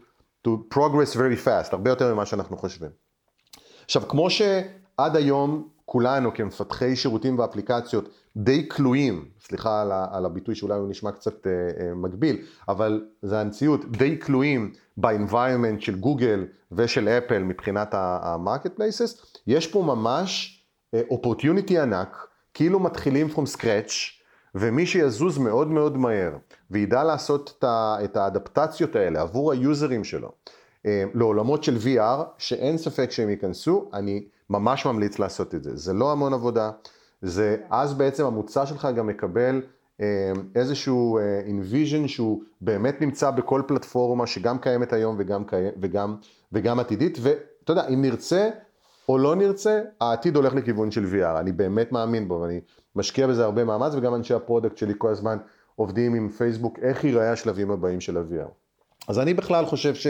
to 0.47 0.49
progress 0.73 1.15
very 1.15 1.45
fast, 1.45 1.69
הרבה 1.71 1.89
יותר 1.89 2.13
ממה 2.13 2.25
שאנחנו 2.25 2.58
חושבים. 2.58 2.89
עכשיו, 3.86 4.01
כמו 4.08 4.29
שעד 4.29 5.15
היום 5.15 5.67
כולנו 5.86 6.34
כמפתחי 6.34 6.95
שירותים 6.95 7.39
ואפליקציות 7.39 8.10
די 8.38 8.69
כלואים, 8.69 9.26
סליחה 9.39 9.82
על, 10.12 10.26
הביטוי 10.26 10.56
שאולי 10.56 10.80
הוא 10.80 10.89
נשמע 10.89 11.12
קצת 11.12 11.43
uh, 11.43 11.48
uh, 11.48 11.84
מגביל, 11.95 12.38
אבל 12.69 13.06
זה 13.21 13.39
המציאות, 13.39 13.91
די 13.91 14.19
כלואים 14.19 14.71
ב-environment 14.98 15.80
של 15.80 15.95
גוגל 15.95 16.45
ושל 16.71 17.10
אפל 17.10 17.43
מבחינת 17.43 17.93
ה-market 17.93 18.80
places, 18.80 19.26
יש 19.48 19.67
פה 19.67 19.82
ממש 19.82 20.60
uh, 20.95 21.13
opportunity 21.13 21.80
ענק, 21.82 22.28
כאילו 22.54 22.80
מתחילים 22.80 23.28
from 23.28 23.58
scratch, 23.58 23.93
ומי 24.56 24.86
שיזוז 24.86 25.38
מאוד 25.38 25.67
מאוד 25.67 25.98
מהר 25.98 26.32
וידע 26.71 27.04
לעשות 27.04 27.63
את 28.04 28.17
האדפטציות 28.17 28.95
האלה 28.95 29.21
עבור 29.21 29.52
היוזרים 29.52 30.04
שלו 30.04 30.32
אה, 30.86 31.04
לעולמות 31.13 31.63
של 31.63 31.78
VR, 31.78 32.24
שאין 32.38 32.78
ספק 32.78 33.12
שהם 33.12 33.30
ייכנסו, 33.30 33.89
אני 33.93 34.26
ממש 34.49 34.86
ממליץ 34.86 35.19
לעשות 35.19 35.55
את 35.55 35.63
זה. 35.63 35.75
זה 35.75 35.93
לא 35.93 36.12
המון 36.12 36.34
עבודה, 36.34 36.71
זה 37.21 37.58
אז 37.69 37.93
בעצם 37.93 38.25
המוצר 38.25 38.65
שלך 38.65 38.88
גם 38.95 39.08
מקבל 39.08 39.62
אה, 40.01 40.31
איזשהו 40.55 41.19
envision 41.45 42.04
אה, 42.03 42.08
שהוא 42.08 42.41
באמת 42.62 43.01
נמצא 43.01 43.31
בכל 43.31 43.62
פלטפורמה 43.67 44.27
שגם 44.27 44.60
קיימת 44.60 44.93
היום 44.93 45.15
וגם, 45.19 45.43
וגם, 45.81 46.15
וגם 46.51 46.79
עתידית, 46.79 47.17
ואתה 47.21 47.71
יודע, 47.71 47.88
אם 47.88 48.01
נרצה 48.01 48.49
או 49.10 49.17
לא 49.17 49.36
נרצה, 49.36 49.81
העתיד 50.01 50.36
הולך 50.36 50.53
לכיוון 50.53 50.91
של 50.91 51.05
VR, 51.05 51.39
אני 51.39 51.51
באמת 51.51 51.91
מאמין 51.91 52.27
בו 52.27 52.39
ואני 52.41 52.60
משקיע 52.95 53.27
בזה 53.27 53.43
הרבה 53.43 53.63
מאמץ 53.63 53.93
וגם 53.95 54.15
אנשי 54.15 54.34
ה-product 54.34 54.78
שלי 54.77 54.93
כל 54.97 55.10
הזמן 55.10 55.38
עובדים 55.75 56.13
עם 56.13 56.29
פייסבוק, 56.29 56.79
איך 56.79 57.03
ייראה 57.03 57.31
השלבים 57.31 57.71
הבאים 57.71 58.01
של 58.01 58.17
ה-VR. 58.17 58.49
אז 59.08 59.19
אני 59.19 59.34
בכלל 59.34 59.65
חושב 59.65 59.95
ש... 59.95 60.08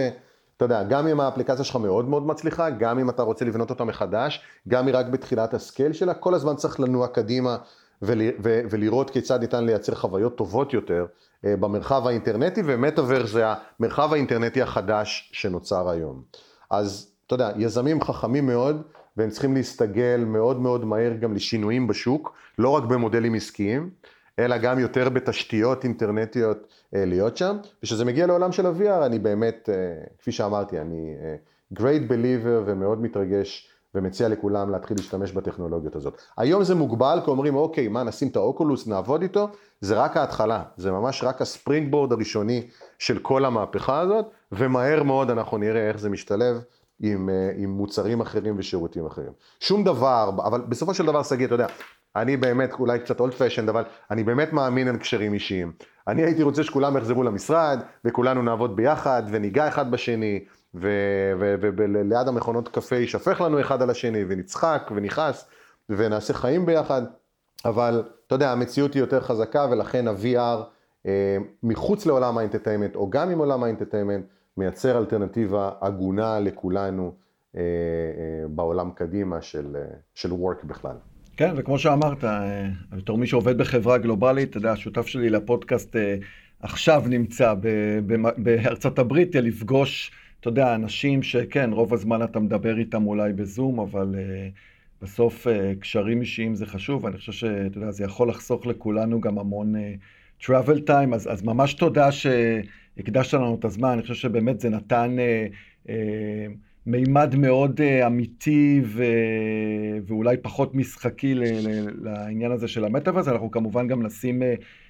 אתה 0.58 0.66
יודע, 0.66 0.84
גם 0.84 1.08
אם 1.08 1.20
האפליקציה 1.20 1.64
שלך 1.64 1.76
מאוד 1.76 2.10
מאוד 2.10 2.28
מצליחה, 2.28 2.70
גם 2.70 3.00
אם 3.00 3.10
אתה 3.10 3.24
רוצה 3.24 3.46
לבנות 3.46 3.70
אותה 3.70 3.84
מחדש, 3.84 4.42
גם 4.68 4.88
היא 4.88 4.96
רק 4.96 5.06
בתחילת 5.06 5.54
ה-scale 5.54 5.94
שלה, 5.94 6.14
כל 6.14 6.34
הזמן 6.34 6.56
צריך 6.56 6.80
לנוע 6.80 7.08
קדימה 7.08 7.58
ולראות 8.02 9.10
כיצד 9.10 9.40
ניתן 9.40 9.66
לייצר 9.66 9.96
חוויות 9.96 10.38
טובות 10.38 10.74
יותר 10.74 11.06
אה, 11.46 11.56
במרחב 11.56 12.08
האינטרנטי, 12.08 12.62
ומטאוורס 12.66 13.30
זה 13.30 13.44
המרחב 13.48 14.14
האינטרנטי 14.14 14.62
החדש 14.62 15.30
שנוצר 15.34 15.90
היום. 15.90 16.22
אז 16.70 17.12
אתה 17.28 17.34
יודע, 17.36 17.52
יזמים 17.58 18.02
חכמים 18.02 18.46
מאוד, 18.46 18.82
והם 19.18 19.30
צריכים 19.30 19.54
להסתגל 19.54 20.24
מאוד 20.28 20.60
מאוד 20.60 20.86
מהר 20.86 21.14
גם 21.14 21.34
לשינויים 21.34 21.88
בשוק, 21.88 22.34
לא 22.58 22.70
רק 22.70 22.84
במודלים 22.84 23.34
עסקיים, 23.34 23.90
אלא 24.40 24.58
גם 24.58 24.80
יותר 24.80 25.10
בתשתיות 25.10 25.84
אינטרנטיות 25.84 26.68
אה, 26.96 27.06
להיות 27.06 27.38
שם. 27.38 27.58
וכשזה 27.84 28.06
מגיע 28.06 28.28
לעולם 28.28 28.52
של 28.52 28.66
ה-VR, 28.66 29.06
אני 29.06 29.20
באמת, 29.20 29.70
אה, 29.74 30.04
כפי 30.20 30.32
שאמרתי, 30.32 30.80
אני 30.82 31.16
אה, 31.22 31.36
great 31.74 32.10
believer 32.10 32.64
ומאוד 32.66 33.02
מתרגש 33.02 33.70
ומציע 33.96 34.30
לכולם 34.30 34.70
להתחיל 34.70 34.98
להשתמש 34.98 35.32
בטכנולוגיות 35.32 35.96
הזאת. 35.96 36.18
היום 36.38 36.64
זה 36.64 36.76
מוגבל, 36.76 37.20
כי 37.24 37.30
אומרים, 37.30 37.56
אוקיי, 37.56 37.88
מה, 37.88 38.04
נשים 38.04 38.28
את 38.28 38.36
האוקולוס, 38.36 38.88
נעבוד 38.88 39.22
איתו? 39.22 39.48
זה 39.82 39.96
רק 39.96 40.18
ההתחלה, 40.18 40.64
זה 40.78 40.92
ממש 40.92 41.24
רק 41.24 41.42
הספרינג 41.42 41.92
בורד 41.92 42.12
הראשוני 42.12 42.68
של 43.00 43.20
כל 43.20 43.46
המהפכה 43.46 44.00
הזאת, 44.00 44.26
ומהר 44.52 45.04
מאוד 45.04 45.30
אנחנו 45.30 45.58
נראה 45.58 45.88
איך 45.88 46.00
זה 46.00 46.10
משתלב 46.10 46.62
עם, 47.00 47.30
אה, 47.30 47.52
עם 47.56 47.70
מוצרים 47.70 48.22
אחרים 48.22 48.56
ושירותים 48.58 49.06
אחרים. 49.06 49.32
שום 49.60 49.84
דבר, 49.84 50.30
אבל 50.30 50.62
בסופו 50.62 50.94
של 50.94 51.06
דבר, 51.06 51.24
שגיא, 51.24 51.46
אתה 51.46 51.56
יודע, 51.56 51.68
אני 52.16 52.38
באמת, 52.38 52.74
אולי 52.74 53.00
קצת 53.00 53.20
אולד 53.20 53.34
פשנד, 53.34 53.70
אבל 53.70 53.84
אני 54.12 54.24
באמת 54.24 54.54
מאמין 54.54 54.88
על 54.88 54.98
קשרים 54.98 55.34
אישיים. 55.34 55.72
אני 56.08 56.24
הייתי 56.24 56.44
רוצה 56.44 56.64
שכולם 56.64 56.98
יחזרו 56.98 57.24
למשרד, 57.24 57.80
וכולנו 58.06 58.42
נעבוד 58.42 58.76
ביחד, 58.76 59.24
וניגע 59.32 59.68
אחד 59.68 59.92
בשני, 59.92 60.46
וליד 60.74 62.28
המכונות 62.28 62.70
קפה 62.70 62.96
יישפך 62.96 63.42
לנו 63.42 63.60
אחד 63.62 63.82
על 63.82 63.90
השני, 63.90 64.24
ונצחק, 64.28 64.92
ונכעס, 64.96 65.50
ונעשה 65.90 66.34
חיים 66.34 66.66
ביחד, 66.66 67.02
אבל 67.66 68.04
אתה 68.28 68.36
יודע, 68.36 68.52
המציאות 68.52 68.94
היא 68.94 69.00
יותר 69.00 69.22
חזקה, 69.22 69.68
ולכן 69.72 70.08
ה-VR 70.08 70.62
אה, 71.06 71.38
מחוץ 71.64 72.06
לעולם 72.06 72.38
ה-entertainment, 72.38 72.96
או 72.96 73.10
גם 73.10 73.30
עם 73.30 73.40
עולם 73.40 73.64
ה-entertainment, 73.64 74.26
מייצר 74.58 74.98
אלטרנטיבה 74.98 75.72
הגונה 75.82 76.40
לכולנו 76.40 77.14
אה, 77.56 77.62
אה, 77.62 78.48
בעולם 78.48 78.92
קדימה 78.92 79.42
של, 79.42 79.76
אה, 79.76 79.96
של 80.14 80.32
work 80.32 80.66
בכלל. 80.66 80.96
כן, 81.38 81.54
וכמו 81.58 81.80
שאמרת, 81.80 82.24
אה, 82.24 82.70
בתור 82.92 83.18
מי 83.18 83.28
שעובד 83.28 83.58
בחברה 83.58 83.98
גלובלית, 83.98 84.50
אתה 84.50 84.58
יודע, 84.58 84.72
השותף 84.72 85.08
שלי 85.08 85.30
לפודקאסט 85.30 85.96
אה, 85.96 86.16
עכשיו 86.60 87.04
נמצא 87.10 87.54
בארצות 88.38 89.00
הברית, 89.00 89.36
לפגוש, 89.36 90.12
אתה 90.40 90.50
יודע, 90.50 90.76
אנשים 90.76 91.24
שכן, 91.24 91.70
רוב 91.74 91.94
הזמן 91.94 92.24
אתה 92.24 92.40
מדבר 92.40 92.78
איתם 92.78 93.08
אולי 93.08 93.34
בזום, 93.34 93.80
אבל 93.80 94.16
אה, 94.18 94.50
בסוף 95.02 95.48
קשרים 95.80 96.22
אישיים 96.22 96.56
זה 96.56 96.66
חשוב, 96.66 97.04
ואני 97.04 97.18
חושב 97.18 97.32
שאתה 97.32 97.78
יודע, 97.78 97.92
זה 97.92 98.04
יכול 98.04 98.30
לחסוך 98.30 98.66
לכולנו 98.66 99.22
גם 99.22 99.40
המון 99.40 99.74
travel 100.42 100.88
time, 100.88 101.16
אז, 101.16 101.32
אז 101.32 101.44
ממש 101.44 101.74
תודה 101.74 102.10
שהקדשת 102.12 103.34
לנו 103.34 103.56
את 103.60 103.66
הזמן, 103.66 103.90
אני 103.90 104.02
חושב 104.02 104.14
שבאמת 104.14 104.60
זה 104.60 104.70
נתן... 104.70 105.16
מימד 106.88 107.36
מאוד 107.36 107.80
uh, 107.80 108.08
אמיתי 108.08 108.82
ו... 108.86 109.04
ואולי 110.08 110.38
פחות 110.38 110.76
משחקי 110.76 111.36
ל... 111.36 111.44
לעניין 112.02 112.52
הזה 112.52 112.68
של 112.68 112.86
המטאוורס. 112.86 113.28
אנחנו 113.28 113.52
כמובן 113.52 113.88
גם 113.88 114.04
נשים 114.04 114.42
uh, 114.42 114.46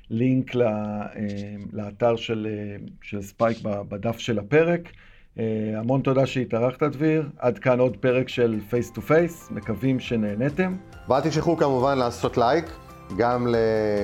לינק 0.09 0.55
ל... 0.55 0.61
uh, 0.61 0.65
לאתר 1.73 2.15
של, 2.15 2.47
של 3.01 3.21
ספייק 3.21 3.57
בדף 3.63 4.17
של 4.17 4.39
הפרק. 4.39 4.91
המון 5.75 6.01
תודה 6.01 6.25
שהתארחת, 6.25 6.83
דביר. 6.83 7.29
עד 7.37 7.59
כאן 7.59 7.79
עוד 7.79 7.97
פרק 7.97 8.29
של 8.29 8.59
Face 8.69 8.91
to 8.91 9.01
Face, 9.01 9.51
מקווים 9.51 9.99
שנהנתם. 9.99 10.75
ואל 11.09 11.21
תשכחו 11.21 11.57
כמובן 11.57 11.97
לעשות 11.97 12.37
לייק, 12.37 12.65
גם, 13.17 13.47
ל... 13.47 13.55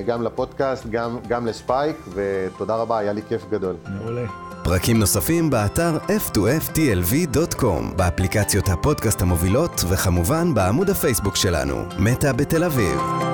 גם 0.06 0.22
לפודקאסט, 0.22 0.86
גם, 0.90 1.18
גם 1.28 1.46
ל-Spike, 1.46 1.96
ותודה 2.14 2.74
רבה, 2.74 2.98
היה 2.98 3.12
לי 3.12 3.22
כיף 3.28 3.42
גדול. 3.50 3.74
מעולה. 4.00 4.26
פרקים 4.64 4.98
נוספים 4.98 5.50
באתר 5.50 5.98
f2ftlv.com, 6.28 7.94
באפליקציות 7.96 8.68
הפודקאסט 8.68 9.22
המובילות, 9.22 9.84
וכמובן 9.88 10.54
בעמוד 10.54 10.90
הפייסבוק 10.90 11.36
שלנו, 11.36 11.74
מטא 11.98 12.32
בתל 12.32 12.64
אביב. 12.64 13.31